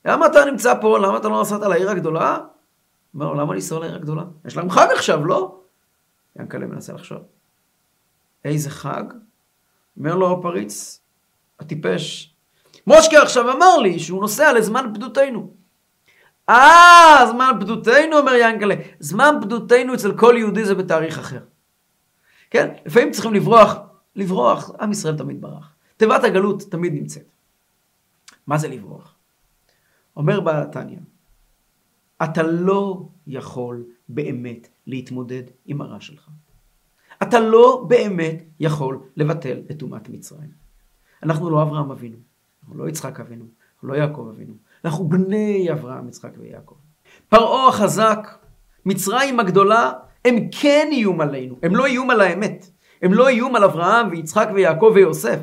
למה 0.05 0.27
אתה 0.27 0.45
נמצא 0.45 0.75
פה? 0.81 0.99
למה 0.99 1.17
אתה 1.17 1.29
לא 1.29 1.41
נסעת 1.41 1.61
לעיר 1.61 1.91
הגדולה? 1.91 2.39
אומר 3.15 3.27
לו, 3.27 3.35
למה 3.35 3.55
לנסוע 3.55 3.81
לעיר 3.81 3.95
הגדולה? 3.95 4.23
יש 4.45 4.57
להם 4.57 4.71
חג 4.71 4.87
עכשיו, 4.95 5.25
לא? 5.25 5.61
ינקלה 6.39 6.67
מנסה 6.67 6.93
לחשוב. 6.93 7.23
איזה 8.45 8.71
חג? 8.71 9.05
אומר 9.99 10.15
לו 10.15 10.39
הפריץ, 10.39 11.01
הטיפש. 11.61 12.35
מושקה 12.87 13.23
עכשיו 13.23 13.53
אמר 13.53 13.77
לי 13.77 13.99
שהוא 13.99 14.21
נוסע 14.21 14.53
לזמן 14.53 14.91
פדותנו. 14.95 15.60
אה, 16.51 17.27
זמן 17.31 17.53
פדותנו, 17.61 18.19
אומר 18.19 18.33
ינקלה. 18.35 18.75
זמן 18.99 19.35
פדותנו 19.43 19.95
אצל 19.95 20.19
כל 20.19 20.35
יהודי 20.39 20.65
זה 20.65 20.75
בתאריך 20.75 21.19
אחר. 21.19 21.41
כן? 22.51 22.75
לפעמים 22.87 23.11
צריכים 23.11 23.35
לברוח. 23.35 23.77
לברוח, 24.17 24.71
עם 24.81 24.93
ישראל 24.93 25.17
תמיד 25.17 25.41
ברח. 25.41 25.75
תיבת 25.97 26.25
הגלות 26.25 26.63
תמיד 26.63 26.93
נמצאת. 26.93 27.27
מה 28.47 28.59
זה 28.59 28.69
לברוח? 28.69 29.15
אומר 30.17 30.41
בעל 30.41 30.63
התניא, 30.63 30.99
אתה 32.25 32.43
לא 32.43 33.09
יכול 33.27 33.85
באמת 34.09 34.69
להתמודד 34.87 35.43
עם 35.67 35.81
הרע 35.81 36.01
שלך. 36.01 36.29
אתה 37.23 37.41
לא 37.41 37.85
באמת 37.89 38.43
יכול 38.61 38.99
לבטל 39.17 39.63
את 39.71 39.79
טומאת 39.79 40.09
מצרים. 40.09 40.51
אנחנו 41.23 41.51
לא 41.51 41.63
אברהם 41.63 41.91
אבינו, 41.91 42.17
אנחנו 42.63 42.79
לא 42.79 42.89
יצחק 42.89 43.21
אבינו, 43.21 43.45
אנחנו 43.75 43.89
לא 43.89 43.95
יעקב 43.95 44.29
אבינו, 44.35 44.55
אנחנו 44.85 45.09
בני 45.09 45.73
אברהם, 45.73 46.09
יצחק 46.09 46.31
ויעקב. 46.39 46.75
פרעה 47.29 47.69
החזק, 47.69 48.29
מצרים 48.87 49.41
הגדולה, 49.41 49.93
הם 50.25 50.37
כן 50.61 50.89
איום 50.93 51.21
עלינו, 51.21 51.57
הם 51.63 51.77
לא 51.77 51.87
איום 51.87 52.11
על 52.11 52.21
האמת. 52.21 52.71
הם 53.03 53.15
לא 53.15 53.29
איום 53.29 53.57
על 53.57 53.65
אברהם 53.65 54.09
ויצחק 54.11 54.49
ויעקב 54.55 54.93
ויוסף, 54.95 55.41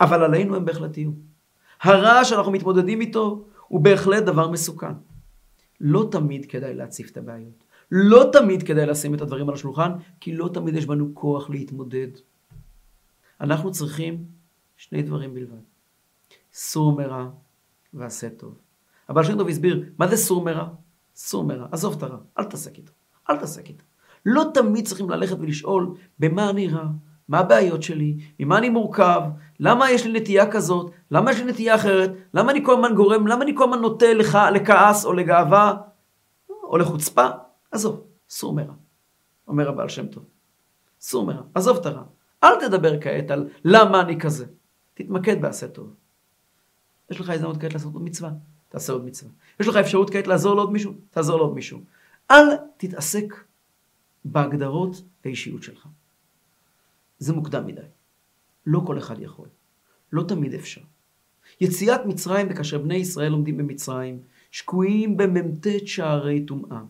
אבל 0.00 0.22
עלינו 0.24 0.56
הם 0.56 0.64
בהחלט 0.64 0.96
איום. 0.96 1.14
הרע 1.80 2.24
שאנחנו 2.24 2.52
מתמודדים 2.52 3.00
איתו 3.00 3.44
הוא 3.68 3.80
בהחלט 3.80 4.22
דבר 4.22 4.48
מסוכן. 4.48 4.92
לא 5.80 6.08
תמיד 6.10 6.46
כדאי 6.46 6.74
להציף 6.74 7.10
את 7.10 7.16
הבעיות. 7.16 7.64
לא 7.90 8.30
תמיד 8.32 8.62
כדאי 8.62 8.86
לשים 8.86 9.14
את 9.14 9.20
הדברים 9.20 9.48
על 9.48 9.54
השולחן, 9.54 9.92
כי 10.20 10.32
לא 10.32 10.50
תמיד 10.54 10.74
יש 10.74 10.86
בנו 10.86 11.14
כוח 11.14 11.50
להתמודד. 11.50 12.08
אנחנו 13.40 13.70
צריכים 13.70 14.24
שני 14.76 15.02
דברים 15.02 15.34
בלבד. 15.34 15.62
סור 16.52 16.96
מרע 16.96 17.28
ועשה 17.94 18.30
טוב. 18.30 18.54
אבל 19.10 19.24
שם 19.24 19.38
טוב 19.38 19.48
הסביר, 19.48 19.84
מה 19.98 20.08
זה 20.08 20.16
סור 20.16 20.44
מרע? 20.44 20.68
סור 21.14 21.44
מרע, 21.44 21.66
עזוב 21.72 21.94
את 21.96 22.02
הרע, 22.02 22.18
אל 22.38 22.44
תעסק 22.44 22.78
איתו, 22.78 22.92
אל 23.30 23.36
תעסק 23.36 23.68
איתו. 23.68 23.84
לא 24.26 24.44
תמיד 24.54 24.86
צריכים 24.86 25.10
ללכת 25.10 25.36
ולשאול 25.40 25.94
במה 26.18 26.50
אני 26.50 26.68
רע, 26.68 26.86
מה 27.28 27.38
הבעיות 27.38 27.82
שלי, 27.82 28.16
ממה 28.40 28.58
אני 28.58 28.68
מורכב, 28.68 29.20
למה 29.60 29.90
יש 29.90 30.06
לי 30.06 30.20
נטייה 30.20 30.50
כזאת, 30.50 30.90
למה 31.10 31.30
יש 31.30 31.38
לי 31.38 31.44
נטייה 31.52 31.74
אחרת, 31.74 32.10
למה 32.34 32.52
אני 32.52 32.64
כל 32.64 32.74
הזמן 32.74 32.94
גורם, 32.94 33.26
למה 33.26 33.44
אני 33.44 33.56
כל 33.56 33.64
הזמן 33.64 33.80
נוטה 33.80 34.14
לך, 34.14 34.38
לכעס 34.54 35.04
או 35.04 35.12
לגאווה 35.12 35.76
או 36.62 36.78
לחוצפה. 36.78 37.26
עזוב, 37.72 38.04
סור 38.28 38.52
מרע, 38.52 38.74
אומר 39.48 39.68
הבעל 39.68 39.88
שם 39.88 40.06
טוב. 40.06 40.24
סור 41.00 41.26
מרע, 41.26 41.42
עזוב 41.54 41.76
את 41.76 41.86
הרע. 41.86 42.02
אל 42.44 42.60
תדבר 42.60 43.00
כעת 43.00 43.30
על 43.30 43.48
למה 43.64 44.00
אני 44.00 44.20
כזה. 44.20 44.46
תתמקד 44.94 45.42
בעשה 45.42 45.68
טוב. 45.68 45.94
יש 47.10 47.20
לך 47.20 47.30
הזדמנות 47.30 47.56
כעת 47.60 47.72
לעשות 47.72 47.92
מצווה, 47.94 48.30
תעשה 48.70 48.92
עוד 48.92 49.04
מצווה. 49.04 49.32
יש 49.60 49.68
לך 49.68 49.76
אפשרות 49.76 50.10
כעת 50.10 50.26
לעזור 50.26 50.54
לעוד 50.54 50.72
מישהו, 50.72 50.92
תעזור 51.10 51.36
לעוד 51.36 51.54
מישהו. 51.54 51.80
אל 52.30 52.44
תתעסק 52.76 53.34
בהגדרות 54.24 55.02
האישיות 55.24 55.62
שלך. 55.62 55.88
זה 57.18 57.32
מוקדם 57.32 57.66
מדי. 57.66 57.80
לא 58.66 58.82
כל 58.86 58.98
אחד 58.98 59.20
יכול. 59.20 59.48
לא 60.12 60.22
תמיד 60.22 60.54
אפשר. 60.54 60.80
יציאת 61.60 62.06
מצרים 62.06 62.46
וכאשר 62.50 62.78
בני 62.78 62.94
ישראל 62.94 63.32
עומדים 63.32 63.56
במצרים, 63.56 64.18
שקועים 64.50 65.16
במ"ט 65.16 65.66
שערי 65.86 66.44
טומאה. 66.44 66.82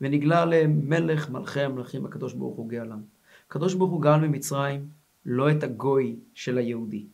ונגלה 0.00 0.42
עליהם 0.42 0.80
מלך 0.88 1.30
מלכי 1.30 1.60
המלכים, 1.60 2.06
הקדוש 2.06 2.32
ברוך 2.32 2.56
הוא 2.56 2.68
גאלם. 2.68 3.02
הקדוש 3.48 3.74
ברוך 3.74 3.90
הוא 3.90 4.02
גאל 4.02 4.20
ממצרים 4.20 4.88
לא 5.26 5.50
את 5.50 5.62
הגוי 5.62 6.16
של 6.34 6.58
היהודי. 6.58 7.06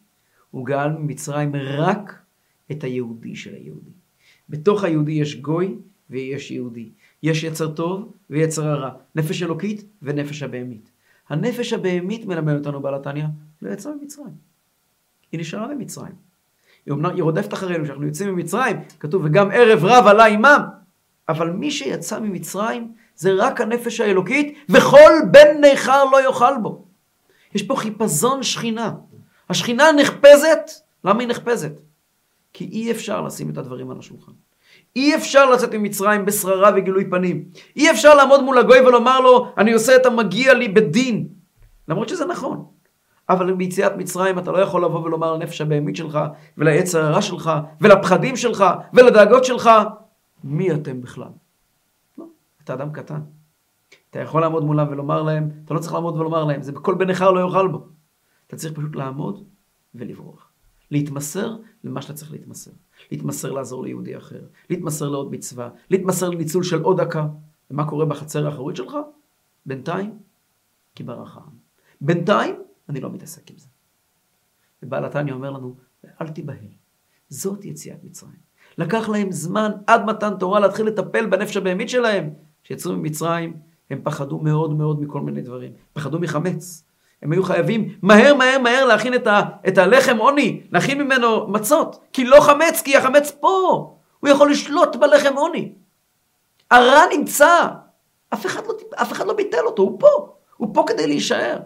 הוא 0.50 0.66
גאל 0.66 0.92
ממצרים 0.92 1.52
רק 1.56 2.22
את 2.72 2.84
היהודי 2.84 3.36
של 3.36 3.54
היהודי. 3.54 3.90
בתוך 4.48 4.84
היהודי 4.84 5.12
יש 5.12 5.36
גוי 5.36 5.76
ויש 6.10 6.50
יהודי. 6.50 6.90
יש 7.22 7.44
יצר 7.44 7.68
טוב 7.68 8.12
ויצר 8.30 8.66
הרע. 8.66 8.90
נפש 9.14 9.42
אלוקית 9.42 9.84
ונפש 10.02 10.42
הבהמית. 10.42 10.90
הנפש 11.28 11.72
הבהמית 11.72 12.26
מלמד 12.26 12.54
אותנו 12.54 12.80
בעל 12.80 12.94
התניא, 12.94 13.24
לא 13.62 13.70
יצאה 13.70 13.92
ממצרים. 14.00 14.34
היא 15.32 15.40
נשארה 15.40 15.68
במצרים. 15.68 16.12
היא 16.86 16.92
אומנם, 16.92 17.10
היא 17.14 17.22
רודפת 17.22 17.54
אחרינו 17.54 17.84
כשאנחנו 17.84 18.06
יוצאים 18.06 18.34
ממצרים, 18.34 18.76
כתוב 19.00 19.22
וגם 19.24 19.50
ערב 19.50 19.84
רב 19.84 20.06
עלה 20.06 20.26
עמם. 20.26 20.60
אבל 21.28 21.50
מי 21.50 21.70
שיצא 21.70 22.20
ממצרים 22.20 22.92
זה 23.16 23.32
רק 23.38 23.60
הנפש 23.60 24.00
האלוקית, 24.00 24.58
וכל 24.68 25.12
בן 25.30 25.64
נכר 25.72 26.04
לא 26.04 26.24
יאכל 26.24 26.58
בו. 26.62 26.84
יש 27.54 27.62
פה 27.62 27.76
חיפזון 27.76 28.42
שכינה. 28.42 28.94
השכינה 29.50 29.84
נחפזת, 29.92 30.70
למה 31.04 31.20
היא 31.20 31.28
נחפזת? 31.28 31.72
כי 32.52 32.64
אי 32.64 32.90
אפשר 32.90 33.20
לשים 33.20 33.50
את 33.50 33.58
הדברים 33.58 33.90
על 33.90 33.98
השולחן. 33.98 34.32
אי 34.96 35.14
אפשר 35.16 35.50
לצאת 35.50 35.74
ממצרים 35.74 36.24
בשררה 36.24 36.70
וגילוי 36.76 37.10
פנים. 37.10 37.44
אי 37.76 37.90
אפשר 37.90 38.14
לעמוד 38.14 38.42
מול 38.42 38.58
הגוי 38.58 38.80
ולומר 38.80 39.20
לו, 39.20 39.52
אני 39.58 39.72
עושה 39.72 39.96
את 39.96 40.06
המגיע 40.06 40.54
לי 40.54 40.68
בדין. 40.68 41.28
למרות 41.88 42.08
שזה 42.08 42.24
נכון. 42.24 42.64
אבל 43.28 43.52
ביציאת 43.52 43.92
מצרים 43.96 44.38
אתה 44.38 44.52
לא 44.52 44.58
יכול 44.58 44.84
לבוא 44.84 45.00
ולומר 45.00 45.34
לנפש 45.34 45.60
הבהמית 45.60 45.96
שלך, 45.96 46.18
וליצר 46.58 47.04
הרע 47.04 47.22
שלך, 47.22 47.50
ולפחדים 47.80 48.36
שלך, 48.36 48.64
ולדאגות 48.92 49.44
שלך, 49.44 49.70
מי 50.44 50.72
אתם 50.72 51.00
בכלל? 51.00 51.28
לא, 52.18 52.24
אתה 52.64 52.74
אדם 52.74 52.92
קטן. 52.92 53.20
אתה 54.10 54.18
יכול 54.18 54.40
לעמוד 54.40 54.64
מולם 54.64 54.88
ולומר 54.90 55.22
להם, 55.22 55.50
אתה 55.64 55.74
לא 55.74 55.78
צריך 55.78 55.94
לעמוד 55.94 56.16
ולומר 56.16 56.44
להם, 56.44 56.62
זה 56.62 56.72
בכל 56.72 56.94
בן 56.94 57.10
נכר 57.10 57.30
לא 57.30 57.40
יאכל 57.40 57.68
בו. 57.68 57.86
אתה 58.46 58.56
צריך 58.56 58.72
פשוט 58.72 58.96
לעמוד 58.96 59.44
ולברוח. 59.94 60.49
להתמסר 60.90 61.56
למה 61.84 62.02
שאתה 62.02 62.14
צריך 62.14 62.32
להתמסר. 62.32 62.70
להתמסר 63.10 63.52
לעזור 63.52 63.84
ליהודי 63.84 64.16
אחר, 64.16 64.40
להתמסר 64.70 65.08
לעוד 65.08 65.30
מצווה, 65.30 65.70
להתמסר 65.90 66.30
לניצול 66.30 66.62
של 66.62 66.82
עוד 66.82 67.00
דקה. 67.00 67.26
ומה 67.70 67.88
קורה 67.88 68.06
בחצר 68.06 68.46
האחורית 68.46 68.76
שלך? 68.76 68.96
בינתיים, 69.66 70.18
כי 70.94 71.02
ברח 71.04 71.36
העם. 71.36 71.52
בינתיים, 72.00 72.54
אני 72.88 73.00
לא 73.00 73.10
מתעסק 73.10 73.50
עם 73.50 73.58
זה. 73.58 73.66
ובעל 74.82 75.04
התניא 75.04 75.32
אומר 75.32 75.50
לנו, 75.50 75.76
אל 76.20 76.28
תיבהל. 76.28 76.68
זאת 77.28 77.64
יציאת 77.64 78.04
מצרים. 78.04 78.50
לקח 78.78 79.08
להם 79.08 79.32
זמן 79.32 79.70
עד 79.86 80.04
מתן 80.04 80.32
תורה 80.38 80.60
להתחיל 80.60 80.86
לטפל 80.86 81.26
בנפש 81.26 81.56
הבהמית 81.56 81.88
שלהם. 81.88 82.30
כשיצאו 82.64 82.96
ממצרים, 82.96 83.56
הם 83.90 84.00
פחדו 84.04 84.38
מאוד 84.38 84.74
מאוד 84.74 85.00
מכל 85.00 85.20
מיני 85.20 85.42
דברים. 85.42 85.72
פחדו 85.92 86.18
מחמץ. 86.18 86.84
הם 87.22 87.32
היו 87.32 87.42
חייבים 87.42 87.98
מהר 88.02 88.34
מהר 88.34 88.58
מהר 88.58 88.84
להכין 88.84 89.14
את, 89.14 89.26
ה, 89.26 89.40
את 89.68 89.78
הלחם 89.78 90.16
עוני, 90.16 90.62
להכין 90.70 91.02
ממנו 91.02 91.48
מצות. 91.48 92.04
כי 92.12 92.24
לא 92.24 92.40
חמץ, 92.40 92.82
כי 92.82 92.96
החמץ 92.96 93.30
פה. 93.30 93.96
הוא 94.20 94.30
יכול 94.30 94.50
לשלוט 94.50 94.96
בלחם 94.96 95.36
עוני. 95.36 95.72
הרע 96.70 97.02
נמצא. 97.16 97.68
אף 98.34 98.46
אחד, 98.46 98.66
לא, 98.66 98.74
אף 98.94 99.12
אחד 99.12 99.26
לא 99.26 99.32
ביטל 99.32 99.66
אותו, 99.66 99.82
הוא 99.82 100.00
פה. 100.00 100.34
הוא 100.56 100.74
פה 100.74 100.84
כדי 100.86 101.06
להישאר. 101.06 101.58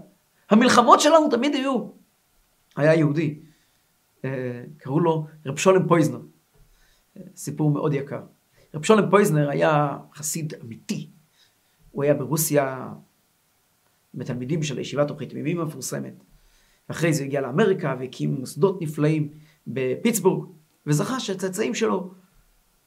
המלחמות 0.51 1.01
שלנו 1.01 1.31
תמיד 1.31 1.55
היו. 1.55 1.87
היה 2.77 2.95
יהודי, 2.95 3.39
אה, 4.25 4.31
קראו 4.79 5.01
לו 5.01 5.27
רב 5.47 5.57
שולם 5.57 5.89
פויזנר. 5.89 6.21
סיפור 7.37 7.71
מאוד 7.71 7.95
יקר. 7.95 8.21
רב 8.75 8.83
שולם 8.83 9.11
פויזנר 9.11 9.51
היה 9.51 9.97
חסיד 10.15 10.55
אמיתי. 10.65 11.09
הוא 11.91 12.05
היה 12.05 12.15
ברוסיה 12.15 12.89
בתלמידים 14.15 14.63
של 14.63 14.79
הישיבת 14.79 15.11
אורחי 15.11 15.27
תמימים 15.27 15.61
המפורסמת. 15.61 16.25
אחרי 16.89 17.13
זה 17.13 17.25
הגיע 17.25 17.41
לאמריקה 17.41 17.97
והקים 18.01 18.35
מוסדות 18.35 18.83
נפלאים 18.83 19.29
בפיטסבורג, 19.67 20.49
וזכה 20.87 21.21
שהצאצאים 21.21 21.75
שלו, 21.75 22.11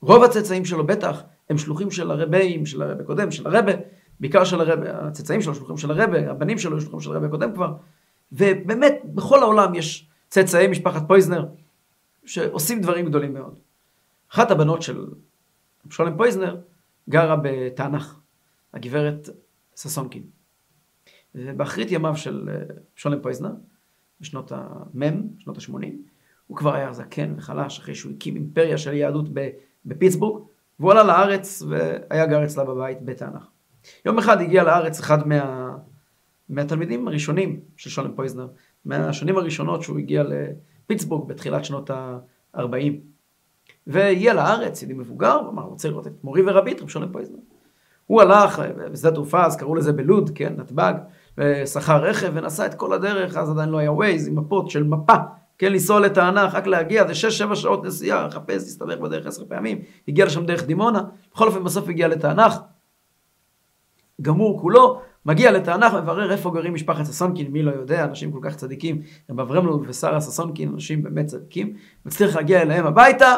רוב 0.01 0.23
הצאצאים 0.23 0.65
שלו 0.65 0.87
בטח, 0.87 1.23
הם 1.49 1.57
שלוחים 1.57 1.91
של 1.91 2.11
הרבים, 2.11 2.65
של 2.65 2.81
הרבה 2.81 3.03
קודם, 3.03 3.31
של 3.31 3.47
הרבה, 3.47 3.71
בעיקר 4.19 4.43
של 4.43 4.61
הרבה, 4.61 5.07
הצאצאים 5.07 5.41
שלו 5.41 5.55
שלוחים 5.55 5.77
של 5.77 5.91
הרבה, 5.91 6.31
הבנים 6.31 6.57
שלו 6.57 6.81
שלוחים 6.81 6.99
של 6.99 7.11
הרבה 7.11 7.29
קודם 7.29 7.53
כבר, 7.53 7.73
ובאמת, 8.31 8.93
בכל 9.05 9.39
העולם 9.43 9.75
יש 9.75 10.07
צאצאי 10.29 10.67
משפחת 10.67 11.07
פויזנר 11.07 11.45
שעושים 12.25 12.81
דברים 12.81 13.05
גדולים 13.05 13.33
מאוד. 13.33 13.59
אחת 14.31 14.51
הבנות 14.51 14.81
של 14.81 15.05
שולם 15.89 16.17
פויזנר 16.17 16.57
גרה 17.09 17.35
בתענך, 17.43 18.15
הגברת 18.73 19.29
ששונקין. 19.75 20.36
ובאחרית 21.45 21.91
ימיו 21.91 22.17
של 22.17 22.49
אה, 22.51 22.75
שולם 22.95 23.21
פויזנר, 23.21 23.51
בשנות 24.21 24.51
המם, 24.55 25.21
שנות 25.39 25.57
ה-80, 25.57 25.87
הוא 26.47 26.57
כבר 26.57 26.75
היה 26.75 26.93
זקן 26.93 27.33
וחלש 27.37 27.79
אחרי 27.79 27.95
שהוא 27.95 28.11
הקים 28.11 28.35
אימפריה 28.35 28.77
של 28.77 28.93
יהדות 28.93 29.25
בפיטסבורג, 29.85 30.43
והוא 30.79 30.91
עלה 30.91 31.03
לארץ 31.03 31.63
והיה 31.69 32.25
גר 32.25 32.43
אצלה 32.43 32.63
בבית 32.63 33.01
בתענך. 33.01 33.47
יום 34.05 34.17
אחד 34.17 34.41
הגיע 34.41 34.63
לארץ 34.63 34.99
אחד 34.99 35.27
מה, 35.27 35.75
מהתלמידים 36.49 37.07
הראשונים 37.07 37.59
של 37.77 37.89
שולם 37.89 38.15
פויזנר, 38.15 38.47
מהשנים 38.85 39.37
הראשונות 39.37 39.81
שהוא 39.81 39.99
הגיע 39.99 40.23
לפיטסבורג 40.23 41.29
בתחילת 41.29 41.65
שנות 41.65 41.89
ה-40. 41.89 42.93
והגיע 43.87 44.33
לארץ, 44.33 44.83
ידי 44.83 44.93
מבוגר, 44.93 45.39
ואמר, 45.45 45.63
רוצה 45.63 45.89
לראות 45.89 46.07
את 46.07 46.23
מורי 46.23 46.41
ורבי, 46.45 46.71
את 46.71 46.81
רב 46.81 46.89
שולם 46.89 47.11
פויזנר. 47.11 47.37
הוא 48.07 48.21
הלך 48.21 48.61
בשדה 48.91 49.11
תעופה, 49.11 49.45
אז 49.45 49.57
קראו 49.57 49.75
לזה 49.75 49.93
בלוד, 49.93 50.29
כן, 50.35 50.53
נתב"ג, 50.57 50.93
ושכר 51.37 52.03
רכב 52.03 52.31
ונסע 52.33 52.65
את 52.65 52.73
כל 52.73 52.93
הדרך, 52.93 53.37
אז 53.37 53.49
עדיין 53.49 53.69
לא 53.69 53.77
היה 53.77 53.91
ווייז, 53.91 54.27
עם 54.27 54.35
מפות 54.35 54.69
של 54.69 54.83
מפה, 54.83 55.13
כן, 55.57 55.71
לנסוע 55.71 55.99
לתענך, 55.99 56.55
רק 56.55 56.67
להגיע, 56.67 57.13
זה 57.13 57.27
6-7 57.51 57.55
שעות 57.55 57.83
נסיעה, 57.83 58.27
לחפש, 58.27 58.63
להסתבך 58.63 58.97
בדרך 58.97 59.25
עשר 59.25 59.45
פעמים, 59.47 59.81
הגיע 60.07 60.25
לשם 60.25 60.45
דרך 60.45 60.65
דימונה, 60.65 61.01
בכל 61.33 61.47
אופן 61.47 61.63
בסוף 61.63 61.89
הגיע 61.89 62.07
לתענך, 62.07 62.53
גמור 64.21 64.61
כולו, 64.61 65.01
מגיע 65.25 65.51
לתענך, 65.51 65.93
מברר 65.93 66.31
איפה 66.31 66.51
גרים 66.51 66.73
משפחת 66.73 67.05
ששונקין, 67.05 67.51
מי 67.51 67.63
לא 67.63 67.71
יודע, 67.71 68.03
אנשים 68.03 68.31
כל 68.31 68.39
כך 68.41 68.55
צדיקים, 68.55 69.01
רב 69.29 69.39
אברמלוב 69.39 69.83
ושרה 69.87 70.21
ששונקין, 70.21 70.69
אנשים 70.73 71.03
באמת 71.03 71.25
צדיקים, 71.25 71.73
מצליח 72.05 72.35
להגיע 72.35 72.61
אליהם 72.61 72.85
הביתה, 72.85 73.35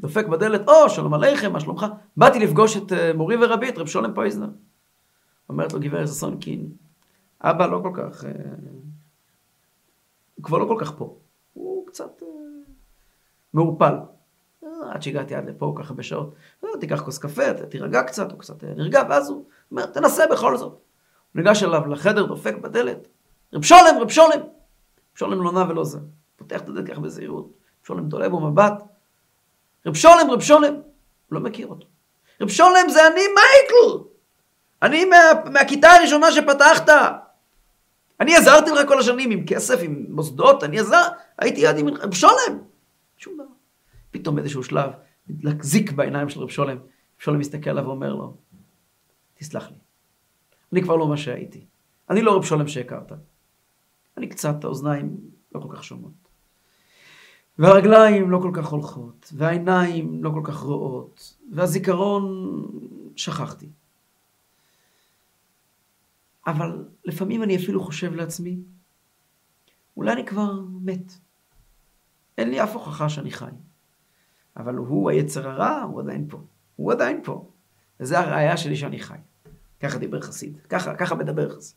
דופק 0.00 0.26
בדלת, 0.26 0.68
או, 0.68 0.90
שלום 0.90 1.14
עליכם, 1.14 1.52
מה 1.52 1.60
שלומך? 1.60 1.86
באתי 2.16 2.38
לפגוש 2.38 2.76
את 2.76 2.92
אה, 2.92 3.12
מורי 3.12 3.36
ורבי, 3.44 3.68
את 3.68 3.78
רב 3.78 3.86
שולם 3.86 4.14
פויזנר. 4.14 4.48
אומרת 5.48 5.72
לו 5.72 5.80
גברת 5.80 6.08
ששונקין, 6.08 6.68
אבא 7.42 7.66
לא 7.66 7.80
כל 7.82 7.92
כך, 7.94 8.24
אה, 8.24 8.30
הוא 10.34 10.44
כבר 10.44 10.58
לא 10.58 10.64
כל 10.64 10.76
כך 10.80 10.92
פה. 10.98 11.16
הוא 11.54 11.86
קצת 11.86 12.22
אה, 12.22 12.28
מעורפל. 13.54 13.94
עד 14.90 15.02
שהגעתי 15.02 15.34
עד 15.34 15.48
לפה 15.48 15.74
ככה 15.78 15.94
בשעות. 15.94 16.34
תיקח 16.80 17.00
כוס 17.02 17.18
קפה, 17.18 17.52
תירגע 17.54 18.02
קצת, 18.02 18.32
הוא 18.32 18.38
קצת 18.38 18.64
נרגע, 18.64 19.02
ואז 19.08 19.30
הוא 19.30 19.44
אומר, 19.70 19.86
תנסה 19.86 20.26
בכל 20.26 20.56
זאת. 20.56 20.72
הוא 20.72 20.80
ניגש 21.34 21.62
אליו 21.62 21.86
לחדר, 21.86 22.26
דופק 22.26 22.54
בדלת. 22.54 23.08
רב 23.52 23.62
שולם, 23.62 23.98
רב 24.00 24.08
שולם! 24.08 24.30
רב 24.30 25.14
שולם 25.14 25.42
לא 25.42 25.52
נע 25.52 25.64
ולא 25.68 25.84
זה. 25.84 25.98
פותח 26.36 26.60
את 26.60 26.68
הדלת 26.68 26.88
ככה 26.88 27.00
בזהירות. 27.00 27.44
רב 27.44 27.86
שולם 27.86 28.08
תולה 28.08 28.28
בו 28.28 28.40
מבט. 28.40 28.82
רב 29.86 29.94
שולם, 29.94 30.30
רב 30.30 30.40
שולם, 30.40 30.74
לא 31.30 31.40
מכיר 31.40 31.66
אותו. 31.66 31.86
רב 32.40 32.48
שולם 32.48 32.88
זה 32.88 33.06
אני 33.06 33.20
מייקל! 33.20 34.04
אני 34.82 35.04
מה, 35.04 35.16
מהכיתה 35.52 35.90
הראשונה 35.90 36.32
שפתחת. 36.32 36.88
אני 38.20 38.36
עזרתי 38.36 38.70
לך 38.70 38.88
כל 38.88 38.98
השנים 38.98 39.30
עם 39.30 39.46
כסף, 39.46 39.78
עם 39.82 40.06
מוסדות, 40.08 40.64
אני 40.64 40.80
עזר, 40.80 41.08
הייתי 41.38 41.60
יד 41.60 41.78
עם 41.78 41.88
רב 41.88 42.14
שולם. 42.14 42.58
שום 43.16 43.34
דבר. 43.34 43.44
פתאום 44.10 44.36
באיזשהו 44.36 44.62
שלב, 44.62 44.90
להחזיק 45.40 45.92
בעיניים 45.92 46.28
של 46.28 46.40
רב 46.40 46.48
שולם, 46.48 46.76
רב 46.76 46.82
שולם 47.18 47.38
מסתכל 47.38 47.70
עליו 47.70 47.84
ואומר 47.84 48.14
לו, 48.14 48.36
תסלח 49.34 49.70
לי, 49.70 49.76
אני 50.72 50.82
כבר 50.82 50.96
לא 50.96 51.08
מה 51.08 51.16
שהייתי. 51.16 51.64
אני 52.10 52.22
לא 52.22 52.36
רב 52.36 52.44
שולם 52.44 52.68
שהכרת. 52.68 53.12
אני 54.16 54.28
קצת, 54.28 54.64
האוזניים 54.64 55.16
לא 55.54 55.60
כל 55.60 55.76
כך 55.76 55.84
שומעות. 55.84 56.12
והרגליים 57.58 58.30
לא 58.30 58.38
כל 58.42 58.50
כך 58.54 58.66
הולכות, 58.66 59.32
והעיניים 59.36 60.24
לא 60.24 60.30
כל 60.30 60.40
כך 60.44 60.56
רואות, 60.56 61.36
והזיכרון 61.52 62.24
שכחתי. 63.16 63.68
אבל 66.50 66.84
לפעמים 67.04 67.42
אני 67.42 67.56
אפילו 67.56 67.80
חושב 67.80 68.14
לעצמי, 68.14 68.58
אולי 69.96 70.12
אני 70.12 70.26
כבר 70.26 70.60
מת. 70.82 71.12
אין 72.38 72.50
לי 72.50 72.62
אף 72.62 72.74
הוכחה 72.74 73.08
שאני 73.08 73.30
חי. 73.30 73.50
אבל 74.56 74.74
הוא, 74.74 75.10
היצר 75.10 75.48
הרע, 75.48 75.82
הוא 75.82 76.00
עדיין 76.00 76.26
פה. 76.28 76.40
הוא 76.76 76.92
עדיין 76.92 77.20
פה. 77.24 77.50
וזו 78.00 78.16
הראייה 78.16 78.56
שלי 78.56 78.76
שאני 78.76 78.98
חי. 78.98 79.14
ככה 79.80 79.98
דיבר 79.98 80.20
חסיד. 80.20 80.58
ככה, 80.68 80.94
ככה 80.94 81.14
מדבר 81.14 81.56
חסיד. 81.56 81.76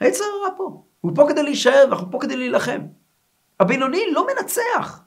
היצר 0.00 0.24
הרע 0.24 0.56
פה. 0.56 0.82
הוא 1.00 1.12
פה 1.14 1.26
כדי 1.28 1.42
להישאר, 1.42 1.84
ואנחנו 1.88 2.10
פה 2.10 2.18
כדי 2.20 2.36
להילחם. 2.36 2.80
הבינוני 3.60 4.02
לא 4.12 4.26
מנצח. 4.26 5.02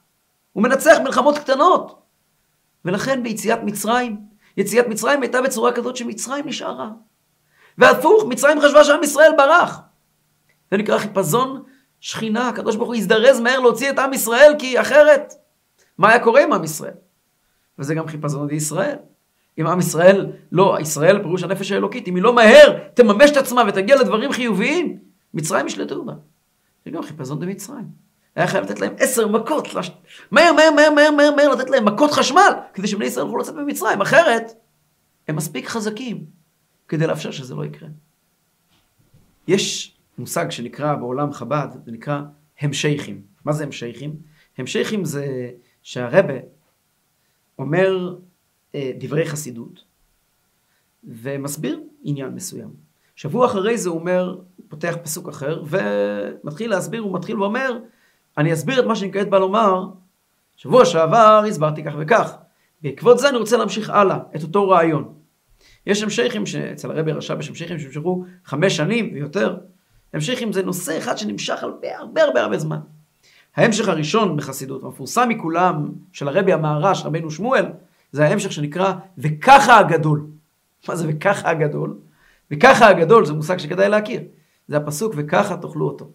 הוא 0.53 0.63
מנצח 0.63 0.97
מלחמות 1.03 1.37
קטנות. 1.37 2.01
ולכן 2.85 3.23
ביציאת 3.23 3.59
מצרים, 3.63 4.27
יציאת 4.57 4.87
מצרים 4.87 5.21
הייתה 5.21 5.41
בצורה 5.41 5.75
כזאת 5.75 5.97
שמצרים 5.97 6.47
נשארה. 6.47 6.89
והפוך, 7.77 8.23
מצרים 8.25 8.61
חשבה 8.61 8.83
שעם 8.83 9.03
ישראל 9.03 9.31
ברח. 9.37 9.79
זה 10.71 10.77
נקרא 10.77 10.97
חיפזון 10.97 11.63
שכינה, 11.99 12.49
הקדוש 12.49 12.75
ברוך 12.75 12.87
הוא 12.87 12.95
הזדרז 12.95 13.39
מהר 13.39 13.59
להוציא 13.59 13.89
את 13.89 13.99
עם 13.99 14.13
ישראל, 14.13 14.55
כי 14.59 14.81
אחרת, 14.81 15.33
מה 15.97 16.09
היה 16.09 16.19
קורה 16.19 16.43
עם 16.43 16.53
עם 16.53 16.63
ישראל? 16.63 16.93
וזה 17.79 17.95
גם 17.95 18.07
חיפזון 18.07 18.47
לישראל. 18.47 18.97
אם 19.59 19.67
עם 19.67 19.79
ישראל, 19.79 20.31
לא, 20.51 20.77
ישראל 20.81 21.21
פירוש 21.21 21.43
הנפש 21.43 21.71
האלוקית, 21.71 22.07
אם 22.07 22.15
היא 22.15 22.23
לא 22.23 22.33
מהר 22.33 22.79
תממש 22.93 23.31
את 23.31 23.37
עצמה 23.37 23.63
ותגיע 23.67 23.95
לדברים 23.95 24.31
חיוביים, 24.31 24.97
מצרים 25.33 25.67
ישלטו 25.67 26.05
בה. 26.05 26.13
זה 26.85 26.91
גם 26.91 27.03
חיפזון 27.03 27.39
במצרים. 27.39 27.85
היה 28.35 28.47
חייב 28.47 28.63
לתת 28.63 28.79
להם 28.79 28.93
עשר 28.99 29.27
מכות, 29.27 29.73
לש... 29.73 29.91
מהר, 30.31 30.53
מהר, 30.53 30.71
מהר, 30.71 30.89
מהר, 30.91 31.11
מהר, 31.11 31.35
מהר, 31.35 31.49
לתת 31.49 31.69
להם 31.69 31.85
מכות 31.85 32.11
חשמל, 32.11 32.51
כדי 32.73 32.87
שבני 32.87 33.05
ישראל 33.05 33.25
יוכלו 33.25 33.41
לצאת 33.41 33.55
ממצרים, 33.55 34.01
אחרת 34.01 34.53
הם 35.27 35.35
מספיק 35.35 35.67
חזקים 35.67 36.25
כדי 36.87 37.07
לאפשר 37.07 37.31
שזה 37.31 37.55
לא 37.55 37.65
יקרה. 37.65 37.89
יש 39.47 39.95
מושג 40.17 40.49
שנקרא 40.49 40.95
בעולם 40.95 41.33
חב"ד, 41.33 41.67
זה 41.85 41.91
נקרא 41.91 42.21
המשכים. 42.59 43.21
מה 43.45 43.53
זה 43.53 43.63
המשכים? 43.63 44.15
המשכים 44.57 45.05
זה 45.05 45.51
שהרבה 45.81 46.33
אומר 47.59 48.15
אה, 48.75 48.91
דברי 48.99 49.25
חסידות 49.25 49.83
ומסביר 51.03 51.81
עניין 52.03 52.29
מסוים. 52.29 52.69
שבוע 53.15 53.45
אחרי 53.45 53.77
זה 53.77 53.89
הוא 53.89 53.99
אומר, 53.99 54.37
פותח 54.67 54.95
פסוק 55.03 55.29
אחר 55.29 55.63
ומתחיל 55.67 56.69
להסביר, 56.69 57.01
הוא 57.01 57.13
מתחיל 57.13 57.39
ואומר, 57.39 57.79
אני 58.37 58.53
אסביר 58.53 58.79
את 58.79 58.85
מה 58.85 58.95
שאני 58.95 59.13
כעת 59.13 59.29
בא 59.29 59.39
לומר, 59.39 59.85
שבוע 60.57 60.85
שעבר 60.85 61.43
הסברתי 61.47 61.83
כך 61.83 61.93
וכך. 61.99 62.33
בעקבות 62.81 63.19
זה 63.19 63.29
אני 63.29 63.37
רוצה 63.37 63.57
להמשיך 63.57 63.89
הלאה, 63.89 64.19
את 64.35 64.43
אותו 64.43 64.69
רעיון. 64.69 65.13
יש 65.87 66.03
המשכים 66.03 66.45
שאצל 66.45 66.91
הרבי 66.91 67.11
רש"ב 67.11 67.39
יש 67.39 67.49
המשכים 67.49 67.79
שנמשכו 67.79 68.23
חמש 68.45 68.77
שנים 68.77 69.13
ויותר. 69.13 69.57
המשכים 70.13 70.53
זה 70.53 70.63
נושא 70.63 70.97
אחד 70.97 71.17
שנמשך 71.17 71.63
הרבה 71.63 71.97
הרבה 71.97 72.23
הרבה 72.23 72.41
הרבה 72.41 72.57
זמן. 72.57 72.79
ההמשך 73.55 73.87
הראשון 73.87 74.37
בחסידות, 74.37 74.83
המפורסם 74.83 75.29
מכולם, 75.29 75.91
של 76.13 76.27
הרבי 76.27 76.53
המהר"ש, 76.53 77.05
רבנו 77.05 77.31
שמואל, 77.31 77.65
זה 78.11 78.25
ההמשך 78.25 78.51
שנקרא 78.51 78.93
וככה 79.17 79.77
הגדול. 79.77 80.25
מה 80.87 80.95
זה 80.95 81.07
וככה 81.09 81.49
הגדול? 81.49 81.97
וככה 82.51 82.87
הגדול 82.87 83.25
זה 83.25 83.33
מושג 83.33 83.57
שכדאי 83.57 83.89
להכיר. 83.89 84.21
זה 84.67 84.77
הפסוק 84.77 85.13
וככה 85.17 85.57
תאכלו 85.57 85.87
אותו. 85.87 86.11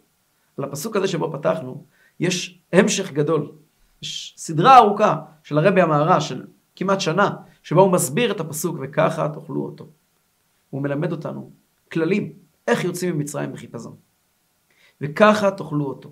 על 0.59 0.65
הפסוק 0.65 0.97
הזה 0.97 1.09
שבו 1.09 1.33
פתחנו, 1.33 1.85
יש 2.21 2.59
המשך 2.73 3.13
גדול. 3.13 3.51
יש 4.03 4.35
סדרה 4.37 4.77
ארוכה 4.77 5.17
של 5.43 5.59
הרבי 5.59 5.81
המהר"ש, 5.81 6.29
של 6.29 6.47
כמעט 6.77 7.01
שנה, 7.01 7.31
שבה 7.69 7.81
הוא 7.83 7.93
מסביר 7.93 8.33
את 8.33 8.41
הפסוק 8.41 8.77
וככה 8.81 9.29
תאכלו 9.29 9.65
אותו. 9.65 9.87
הוא 10.71 10.83
מלמד 10.83 11.13
אותנו 11.13 11.51
כללים, 11.93 12.33
איך 12.69 12.85
יוצאים 12.85 13.17
ממצרים 13.17 13.53
בחיפזון. 13.53 13.97
וככה 15.01 15.51
תאכלו 15.51 15.85
אותו. 15.85 16.11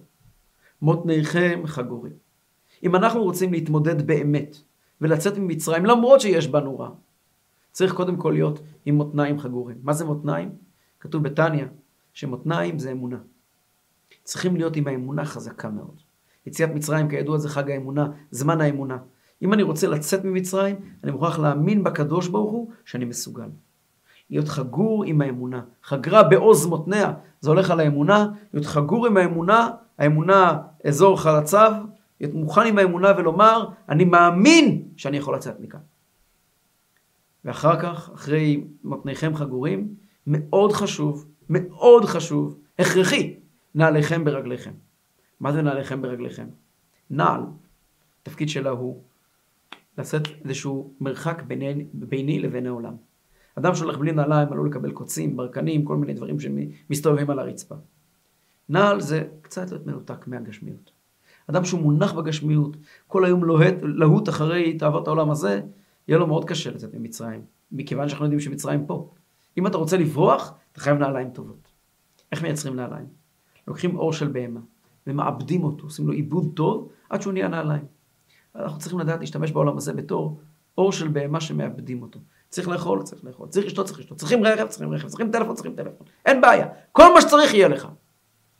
מותניכם 0.82 1.62
חגורים. 1.66 2.12
אם 2.82 2.96
אנחנו 2.96 3.22
רוצים 3.22 3.52
להתמודד 3.52 4.06
באמת 4.06 4.56
ולצאת 5.00 5.38
ממצרים, 5.38 5.86
למרות 5.86 6.20
שיש 6.20 6.48
בנו 6.48 6.78
רע, 6.78 6.90
צריך 7.72 7.94
קודם 7.94 8.16
כל 8.16 8.30
להיות 8.30 8.60
עם 8.86 8.94
מותניים 8.94 9.38
חגורים. 9.38 9.76
מה 9.82 9.92
זה 9.92 10.04
מותניים? 10.04 10.50
כתוב 11.00 11.22
בתניא 11.22 11.64
שמותניים 12.12 12.78
זה 12.78 12.92
אמונה. 12.92 13.18
צריכים 14.24 14.56
להיות 14.56 14.76
עם 14.76 14.88
האמונה 14.88 15.24
חזקה 15.24 15.70
מאוד. 15.70 16.00
יציאת 16.46 16.70
מצרים, 16.70 17.08
כידוע, 17.08 17.38
זה 17.38 17.48
חג 17.48 17.70
האמונה, 17.70 18.08
זמן 18.30 18.60
האמונה. 18.60 18.98
אם 19.42 19.52
אני 19.52 19.62
רוצה 19.62 19.88
לצאת 19.88 20.24
ממצרים, 20.24 20.76
אני 21.04 21.12
מוכרח 21.12 21.38
להאמין 21.38 21.84
בקדוש 21.84 22.28
ברוך 22.28 22.52
הוא 22.52 22.70
שאני 22.84 23.04
מסוגל. 23.04 23.48
להיות 24.30 24.48
חגור 24.48 25.04
עם 25.04 25.20
האמונה. 25.20 25.62
חגרה 25.82 26.22
בעוז 26.22 26.66
מותניה, 26.66 27.12
זה 27.40 27.50
הולך 27.50 27.70
על 27.70 27.80
האמונה, 27.80 28.28
להיות 28.52 28.66
חגור 28.66 29.06
עם 29.06 29.16
האמונה, 29.16 29.70
האמונה 29.98 30.58
אזור 30.84 31.20
חלציו, 31.20 31.72
להיות 32.20 32.34
מוכן 32.34 32.66
עם 32.66 32.78
האמונה 32.78 33.12
ולומר, 33.18 33.68
אני 33.88 34.04
מאמין 34.04 34.88
שאני 34.96 35.16
יכול 35.16 35.34
לצאת 35.34 35.60
מכאן. 35.60 35.80
ואחר 37.44 37.80
כך, 37.80 38.10
אחרי 38.14 38.64
מותניכם 38.84 39.34
חגורים, 39.34 39.94
מאוד 40.26 40.72
חשוב, 40.72 41.26
מאוד 41.48 42.04
חשוב, 42.04 42.58
הכרחי, 42.78 43.34
נעליכם 43.74 44.24
ברגליכם. 44.24 44.72
מה 45.40 45.52
זה 45.52 45.62
נעליכם 45.62 46.02
ברגליכם? 46.02 46.46
נעל, 47.10 47.40
התפקיד 48.22 48.48
שלה 48.48 48.70
הוא 48.70 49.02
לעשות 49.98 50.28
איזשהו 50.44 50.94
מרחק 51.00 51.42
ביני, 51.42 51.84
ביני 51.92 52.38
לבין 52.38 52.66
העולם. 52.66 52.94
אדם 53.54 53.74
שהולך 53.74 53.98
בלי 53.98 54.12
נעליים 54.12 54.52
עלול 54.52 54.68
לקבל 54.68 54.92
קוצים, 54.92 55.36
ברקנים, 55.36 55.84
כל 55.84 55.96
מיני 55.96 56.14
דברים 56.14 56.36
שמסתובבים 56.40 57.30
על 57.30 57.38
הרצפה. 57.38 57.74
נעל 58.68 59.00
זה 59.00 59.24
קצת 59.42 59.70
להיות 59.70 59.86
מנותק 59.86 60.26
מהגשמיות. 60.26 60.90
אדם 61.46 61.64
שהוא 61.64 61.80
מונח 61.80 62.12
בגשמיות, 62.12 62.76
כל 63.06 63.24
היום 63.24 63.44
לוהט, 63.44 63.74
להוט 63.82 64.28
אחרי 64.28 64.78
תאוות 64.78 65.08
העולם 65.08 65.30
הזה, 65.30 65.60
יהיה 66.08 66.18
לו 66.18 66.26
מאוד 66.26 66.44
קשה 66.44 66.70
לצאת 66.70 66.94
ממצרים, 66.94 67.42
מכיוון 67.72 68.08
שאנחנו 68.08 68.24
יודעים 68.24 68.40
שמצרים 68.40 68.86
פה. 68.86 69.10
אם 69.58 69.66
אתה 69.66 69.78
רוצה 69.78 69.96
לברוח, 69.96 70.54
אתה 70.72 70.80
חייב 70.80 70.98
נעליים 70.98 71.30
טובות. 71.30 71.68
איך 72.32 72.42
מייצרים 72.42 72.76
נעליים? 72.76 73.06
לוקחים 73.68 73.96
אור 73.96 74.12
של 74.12 74.28
בהמה 74.28 74.60
ומעבדים 75.06 75.64
אותו, 75.64 75.84
עושים 75.84 76.06
לו 76.06 76.12
עיבוד 76.12 76.52
טוב 76.54 76.88
עד 77.10 77.22
שהוא 77.22 77.32
נהיה 77.32 77.48
נעליים. 77.48 77.84
אנחנו 78.58 78.78
צריכים 78.78 78.98
לדעת 78.98 79.20
להשתמש 79.20 79.52
בעולם 79.52 79.76
הזה 79.76 79.92
בתור 79.92 80.40
אור 80.78 80.92
של 80.92 81.08
בהמה 81.08 81.40
שמאבדים 81.40 82.02
אותו. 82.02 82.20
צריך 82.48 82.68
לאכול, 82.68 83.02
צריך 83.02 83.24
לאכול, 83.24 83.48
צריך 83.48 83.66
לשתות, 83.66 83.86
צריך 83.86 83.98
לשתות, 83.98 84.18
צריכים 84.18 84.44
רכב, 84.44 84.66
צריכים 84.66 84.92
רכב, 84.92 85.08
צריכים 85.08 85.30
טלפון, 85.30 85.54
צריכים 85.54 85.74
טלפון. 85.74 86.06
אין 86.26 86.40
בעיה. 86.40 86.66
כל 86.92 87.14
מה 87.14 87.20
שצריך 87.20 87.54
יהיה 87.54 87.68
לך. 87.68 87.88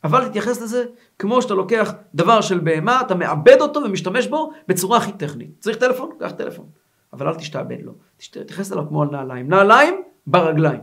אבל 0.04 0.28
תתייחס 0.28 0.62
לזה 0.62 0.84
כמו 1.18 1.42
שאתה 1.42 1.54
לוקח 1.54 1.92
דבר 2.14 2.40
של 2.40 2.58
בהמה, 2.58 3.00
אתה 3.00 3.14
מאבד 3.14 3.60
אותו 3.60 3.80
ומשתמש 3.80 4.26
בו 4.26 4.50
בצורה 4.68 4.98
הכי 4.98 5.12
טכנית. 5.12 5.50
צריך 5.60 5.76
טלפון? 5.76 6.10
קח 6.18 6.30
טלפון. 6.30 6.66
אבל 7.12 7.28
אל 7.28 7.34
תשתעבד 7.34 7.82
לו. 7.82 7.92
תתייחס 8.30 8.72
אליו 8.72 8.88
כמו 8.88 9.02
על 9.02 9.08
נעליים. 9.10 9.48
נעליים 9.48 10.02
ברגליים. 10.26 10.80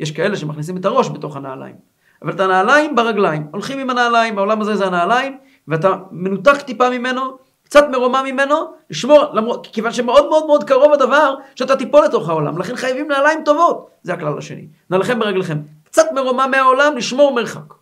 יש 0.00 0.10
כאלה 0.10 0.36
שמכניסים 0.36 0.76
את 0.76 0.84
הראש 0.84 1.10
בתוך 1.10 1.36
הנעליים. 1.36 1.76
אבל 2.22 2.32
את 2.32 2.40
הנעליים 2.40 2.94
ברגליים. 2.94 3.46
הולכים 3.52 3.78
עם 3.78 3.90
הנעליים, 3.90 4.38
העולם 4.38 4.60
הזה 4.60 4.76
זה 4.76 4.86
הנעליים, 4.86 5.38
ואתה 5.68 5.96
מנותק 6.10 6.62
טיפה 6.62 6.90
ממנו, 6.90 7.38
קצת 7.72 7.84
מרומם 7.92 8.24
ממנו, 8.26 8.54
לשמור, 8.90 9.24
למרות, 9.34 9.66
כיוון 9.72 9.92
שמאוד 9.92 10.28
מאוד 10.28 10.46
מאוד 10.46 10.64
קרוב 10.64 10.92
הדבר 10.92 11.34
שאתה 11.54 11.76
תיפול 11.76 12.04
לתוך 12.04 12.28
העולם, 12.28 12.58
לכן 12.58 12.76
חייבים 12.76 13.08
נעליים 13.08 13.40
טובות, 13.44 13.90
זה 14.02 14.12
הכלל 14.14 14.38
השני. 14.38 14.66
נעליכם 14.90 15.18
ברגליכם. 15.18 15.58
קצת 15.84 16.02
מרומם 16.14 16.48
מהעולם, 16.50 16.96
לשמור 16.96 17.34
מרחק. 17.34 17.74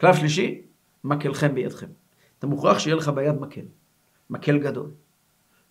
כלל 0.00 0.12
שלישי, 0.12 0.62
מקלכם 1.04 1.54
בידכם. 1.54 1.86
אתה 2.38 2.46
מוכרח 2.46 2.78
שיהיה 2.78 2.96
לך 2.96 3.08
ביד 3.08 3.40
מקל. 3.40 3.60
מקל 4.30 4.58
גדול. 4.58 4.90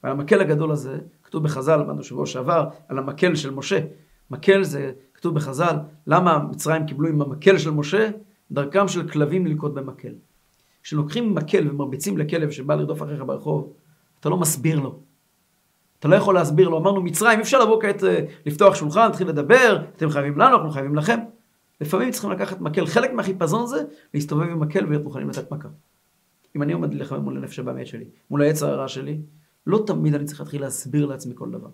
ועל 0.03 0.11
המקל 0.11 0.41
הגדול 0.41 0.71
הזה, 0.71 0.97
כתוב 1.23 1.43
בחז"ל, 1.43 1.75
למדנו 1.75 2.03
שבוע 2.03 2.25
שעבר, 2.25 2.67
על 2.87 2.97
המקל 2.97 3.35
של 3.35 3.51
משה. 3.51 3.79
מקל 4.31 4.63
זה, 4.63 4.91
כתוב 5.13 5.35
בחז"ל, 5.35 5.75
למה 6.07 6.39
מצרים 6.39 6.85
קיבלו 6.85 7.07
עם 7.09 7.21
המקל 7.21 7.57
של 7.57 7.71
משה? 7.71 8.09
דרכם 8.51 8.87
של 8.87 9.09
כלבים 9.09 9.45
ללקוט 9.45 9.73
במקל. 9.73 10.13
כשלוקחים 10.83 11.35
מקל 11.35 11.69
ומרביצים 11.69 12.17
לכלב 12.17 12.51
שבא 12.51 12.75
לרדוף 12.75 13.01
אחריך 13.01 13.23
ברחוב, 13.25 13.73
אתה 14.19 14.29
לא 14.29 14.37
מסביר 14.37 14.79
לו. 14.79 14.99
אתה 15.99 16.07
לא 16.07 16.15
יכול 16.15 16.35
להסביר 16.35 16.69
לו, 16.69 16.77
אמרנו 16.77 17.01
מצרים, 17.01 17.39
אי 17.39 17.43
אפשר 17.43 17.59
לבוא 17.59 17.81
כעת 17.81 18.03
אה, 18.03 18.25
לפתוח 18.45 18.75
שולחן, 18.75 19.05
להתחיל 19.05 19.27
לדבר, 19.27 19.83
אתם 19.95 20.09
חייבים 20.09 20.37
לנו, 20.37 20.55
אנחנו 20.55 20.71
חייבים 20.71 20.95
לכם. 20.95 21.19
לפעמים 21.81 22.11
צריכים 22.11 22.31
לקחת 22.31 22.61
מקל, 22.61 22.85
חלק 22.85 23.13
מהחיפזון 23.13 23.67
זה 23.67 23.83
להסתובב 24.13 24.49
עם 24.49 24.59
מקל 24.59 24.85
ולהיות 24.85 25.03
מוכנים 25.03 25.29
לתת 25.29 25.51
מכה. 25.51 25.67
אם 26.55 26.61
אני 26.61 26.73
עומד 26.73 26.93
להילחם 26.93 27.15
מול 27.15 27.37
הנפש 27.37 27.59
הבאמת 27.59 27.87
שלי, 27.87 28.05
מול 28.29 28.41
העץ 28.41 28.63
הרע 28.63 28.87
שלי, 28.87 29.21
לא 29.67 29.83
תמיד 29.87 30.15
אני 30.15 30.25
צריך 30.25 30.39
להתחיל 30.39 30.61
להסביר 30.61 31.05
לעצמי 31.05 31.33
כל 31.35 31.51
דבר. 31.51 31.69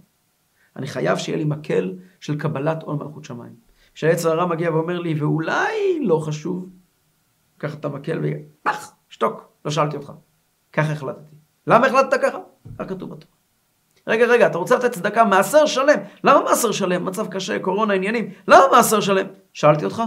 אני 0.75 0.87
חייב 0.87 1.17
שיהיה 1.17 1.37
לי 1.37 1.43
מקל 1.43 1.95
של 2.19 2.39
קבלת 2.39 2.83
עול 2.83 2.95
מלכות 2.95 3.25
שמיים. 3.25 3.53
שהעץ 3.93 4.25
הרע 4.25 4.45
מגיע 4.45 4.71
ואומר 4.71 4.99
לי, 4.99 5.13
ואולי 5.13 5.99
לא 6.01 6.19
חשוב, 6.19 6.69
קח 7.57 7.75
את 7.75 7.85
המקל 7.85 8.19
ופח, 8.23 8.93
שתוק, 9.09 9.51
לא 9.65 9.71
שאלתי 9.71 9.97
אותך. 9.97 10.11
ככה 10.73 10.91
החלטתי. 10.91 11.35
למה 11.67 11.87
החלטת 11.87 12.21
ככה? 12.21 12.37
כך 12.79 12.89
כתוב 12.89 13.09
בתורה. 13.09 13.33
רגע, 14.07 14.25
רגע, 14.25 14.47
אתה 14.47 14.57
רוצה 14.57 14.75
לתת 14.75 14.91
צדקה, 14.91 15.25
מעשר 15.25 15.65
שלם. 15.65 15.99
למה 16.23 16.41
מעשר 16.43 16.71
שלם? 16.71 17.05
מצב 17.05 17.27
קשה, 17.27 17.59
קורונה, 17.59 17.93
עניינים. 17.93 18.31
למה 18.47 18.63
מעשר 18.71 18.99
שלם? 18.99 19.27
שאלתי 19.53 19.85
אותך, 19.85 20.03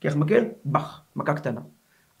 קח 0.00 0.16
מקל, 0.16 0.44
בח, 0.66 1.02
מכה 1.16 1.34
קטנה. 1.34 1.60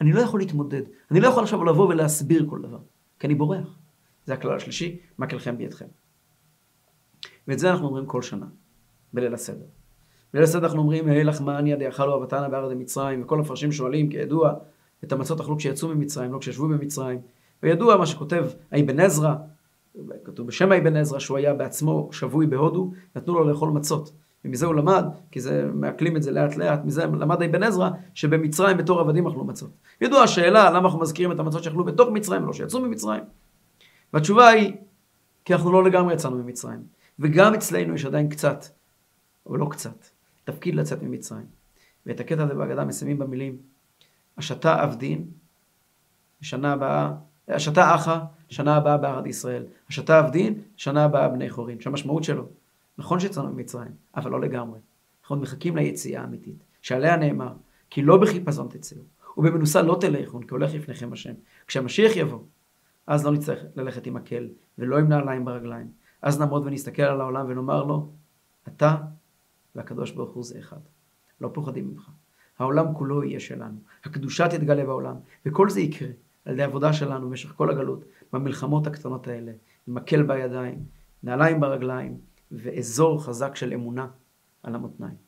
אני 0.00 0.12
לא 0.12 0.20
יכול 0.20 0.40
להתמודד. 0.40 0.82
אני 1.10 1.20
לא 1.20 1.28
יכול 1.28 1.42
עכשיו 1.42 1.64
לבוא 1.64 1.88
ולהסביר 1.88 2.46
כל 2.50 2.62
דבר, 2.62 2.78
כי 3.18 3.26
אני 3.26 3.34
בורח. 3.34 3.78
זה 4.24 4.34
הכלל 4.34 4.56
השלישי, 4.56 5.00
מקלכם 5.18 5.58
בידכם. 5.58 5.86
ואת 7.48 7.58
זה 7.58 7.70
אנחנו 7.70 7.86
אומרים 7.86 8.06
כל 8.06 8.22
שנה, 8.22 8.46
בליל 9.12 9.34
הסדר. 9.34 9.66
בליל 10.32 10.44
הסדר 10.44 10.66
אנחנו 10.66 10.78
אומרים, 10.78 11.08
היי 11.08 11.24
לך 11.24 11.40
מה 11.40 11.58
אני 11.58 11.76
דאכלו 11.76 12.22
אבתנה 12.22 12.48
בארץ 12.48 12.72
מצרים, 12.76 13.22
וכל 13.22 13.38
המפרשים 13.38 13.72
שואלים, 13.72 14.10
כידוע, 14.10 14.54
את 15.04 15.12
המצות 15.12 15.40
אכלו 15.40 15.56
כשיצאו 15.56 15.88
ממצרים, 15.88 16.32
לא 16.32 16.38
כשישבו 16.38 16.68
במצרים. 16.68 17.18
וידוע 17.62 17.96
מה 17.96 18.06
שכותב 18.06 18.46
האבן 18.72 19.00
עזרא, 19.00 19.34
כתוב 20.24 20.46
בשם 20.46 20.72
האבן 20.72 20.96
עזרא, 20.96 21.18
שהוא 21.18 21.36
היה 21.36 21.54
בעצמו 21.54 22.08
שבוי 22.12 22.46
בהודו, 22.46 22.92
נתנו 23.16 23.34
לו 23.34 23.44
לאכול 23.44 23.70
מצות. 23.70 24.12
ומזה 24.44 24.66
הוא 24.66 24.74
למד, 24.74 25.04
כי 25.30 25.40
זה, 25.40 25.68
מעכלים 25.74 26.16
את 26.16 26.22
זה 26.22 26.30
לאט 26.30 26.56
לאט, 26.56 26.84
מזה 26.84 27.06
למד 27.06 27.42
אבן 27.42 27.62
עזרא, 27.62 27.90
שבמצרים 28.14 28.76
בתור 28.76 29.00
עבדים 29.00 29.26
אכלו 29.26 29.44
מצות. 29.44 29.70
ידוע 30.00 30.22
השאלה, 30.22 30.70
למה 30.70 30.78
אנחנו 30.78 31.00
מזכירים 31.00 31.32
את 31.32 31.38
המצות 31.38 31.62
שאכלו 31.62 31.84
בתוך 31.84 32.10
מצרים, 32.10 32.46
לא 32.46 32.52
שיצאו 32.52 32.80
ממצרים. 32.80 33.22
והתשובה 34.12 34.48
היא, 34.48 34.72
כי 35.44 35.54
אנחנו 35.54 35.72
לא 35.72 35.84
לגמרי 35.84 36.14
יצאנו 36.14 36.36
ממצרים. 36.36 36.80
וגם 37.18 37.54
אצלנו 37.54 37.94
יש 37.94 38.04
עדיין 38.04 38.28
קצת, 38.28 38.64
אבל 39.46 39.58
לא 39.58 39.66
קצת, 39.70 40.06
תפקיד 40.44 40.74
לצאת 40.74 41.02
ממצרים. 41.02 41.46
ואת 42.06 42.20
הקטע 42.20 42.42
הזה 42.42 42.54
בהגדה 42.54 42.84
מסיימים 42.84 43.18
במילים, 43.18 43.56
השתה 44.38 44.82
עבדין, 44.82 45.26
בשנה 46.40 46.72
הבאה, 46.72 47.12
השתה 47.48 47.94
אחא, 47.94 48.18
שנה 48.48 48.76
הבאה 48.76 48.96
בארד 48.96 49.26
ישראל. 49.26 49.64
השתה 49.88 50.18
עבדין, 50.18 50.62
שנה 50.76 51.04
הבאה 51.04 51.28
בני 51.28 51.50
חורין. 51.50 51.80
שהמשמעות 51.80 52.24
שלו, 52.24 52.46
נכון 52.98 53.20
שיצאנו 53.20 53.52
ממצרים, 53.52 53.92
אבל 54.16 54.30
לא 54.30 54.40
לגמרי. 54.40 54.80
אנחנו 55.22 55.36
מחכים 55.36 55.76
ליציאה 55.76 56.20
האמיתית, 56.20 56.64
שעליה 56.82 57.16
נאמר, 57.16 57.52
כי 57.90 58.02
לא 58.02 58.16
בחיפזון 58.16 58.68
תצאו, 58.70 58.98
ובמנוסה 59.36 59.82
לא 59.82 59.96
תלכון, 60.00 60.42
כי 60.42 60.50
הולך 60.50 60.74
לפניכם 60.74 61.12
השם. 61.12 61.32
כשהמשיח 61.66 62.16
יבוא, 62.16 62.40
אז 63.06 63.26
לא 63.26 63.32
נצטרך 63.32 63.64
ללכת 63.76 64.06
עם 64.06 64.14
מקל, 64.14 64.48
ולא 64.78 64.98
עם 64.98 65.08
נעליים 65.08 65.44
ברגליים. 65.44 65.88
אז 66.22 66.40
נעמוד 66.40 66.62
ונסתכל 66.66 67.02
על 67.02 67.20
העולם 67.20 67.46
ונאמר 67.48 67.84
לו, 67.84 68.08
אתה 68.68 68.96
והקדוש 69.74 70.10
ברוך 70.10 70.34
הוא 70.34 70.44
זה 70.44 70.58
אחד. 70.58 70.80
לא 71.40 71.50
פוחדים 71.54 71.88
ממך. 71.88 72.10
העולם 72.58 72.94
כולו 72.94 73.24
יהיה 73.24 73.40
שלנו. 73.40 73.78
הקדושה 74.04 74.48
תתגלה 74.48 74.84
בעולם, 74.84 75.16
וכל 75.46 75.70
זה 75.70 75.80
יקרה 75.80 76.08
על 76.44 76.52
ידי 76.52 76.62
עבודה 76.62 76.92
שלנו 76.92 77.28
במשך 77.28 77.52
כל 77.56 77.70
הגלות, 77.70 78.04
במלחמות 78.32 78.86
הקטנות 78.86 79.28
האלה, 79.28 79.52
עם 79.88 79.94
מקל 79.94 80.22
בידיים, 80.22 80.78
נעליים 81.22 81.60
ברגליים, 81.60 82.18
ואזור 82.52 83.24
חזק 83.24 83.56
של 83.56 83.72
אמונה 83.72 84.06
על 84.62 84.74
המותניים. 84.74 85.23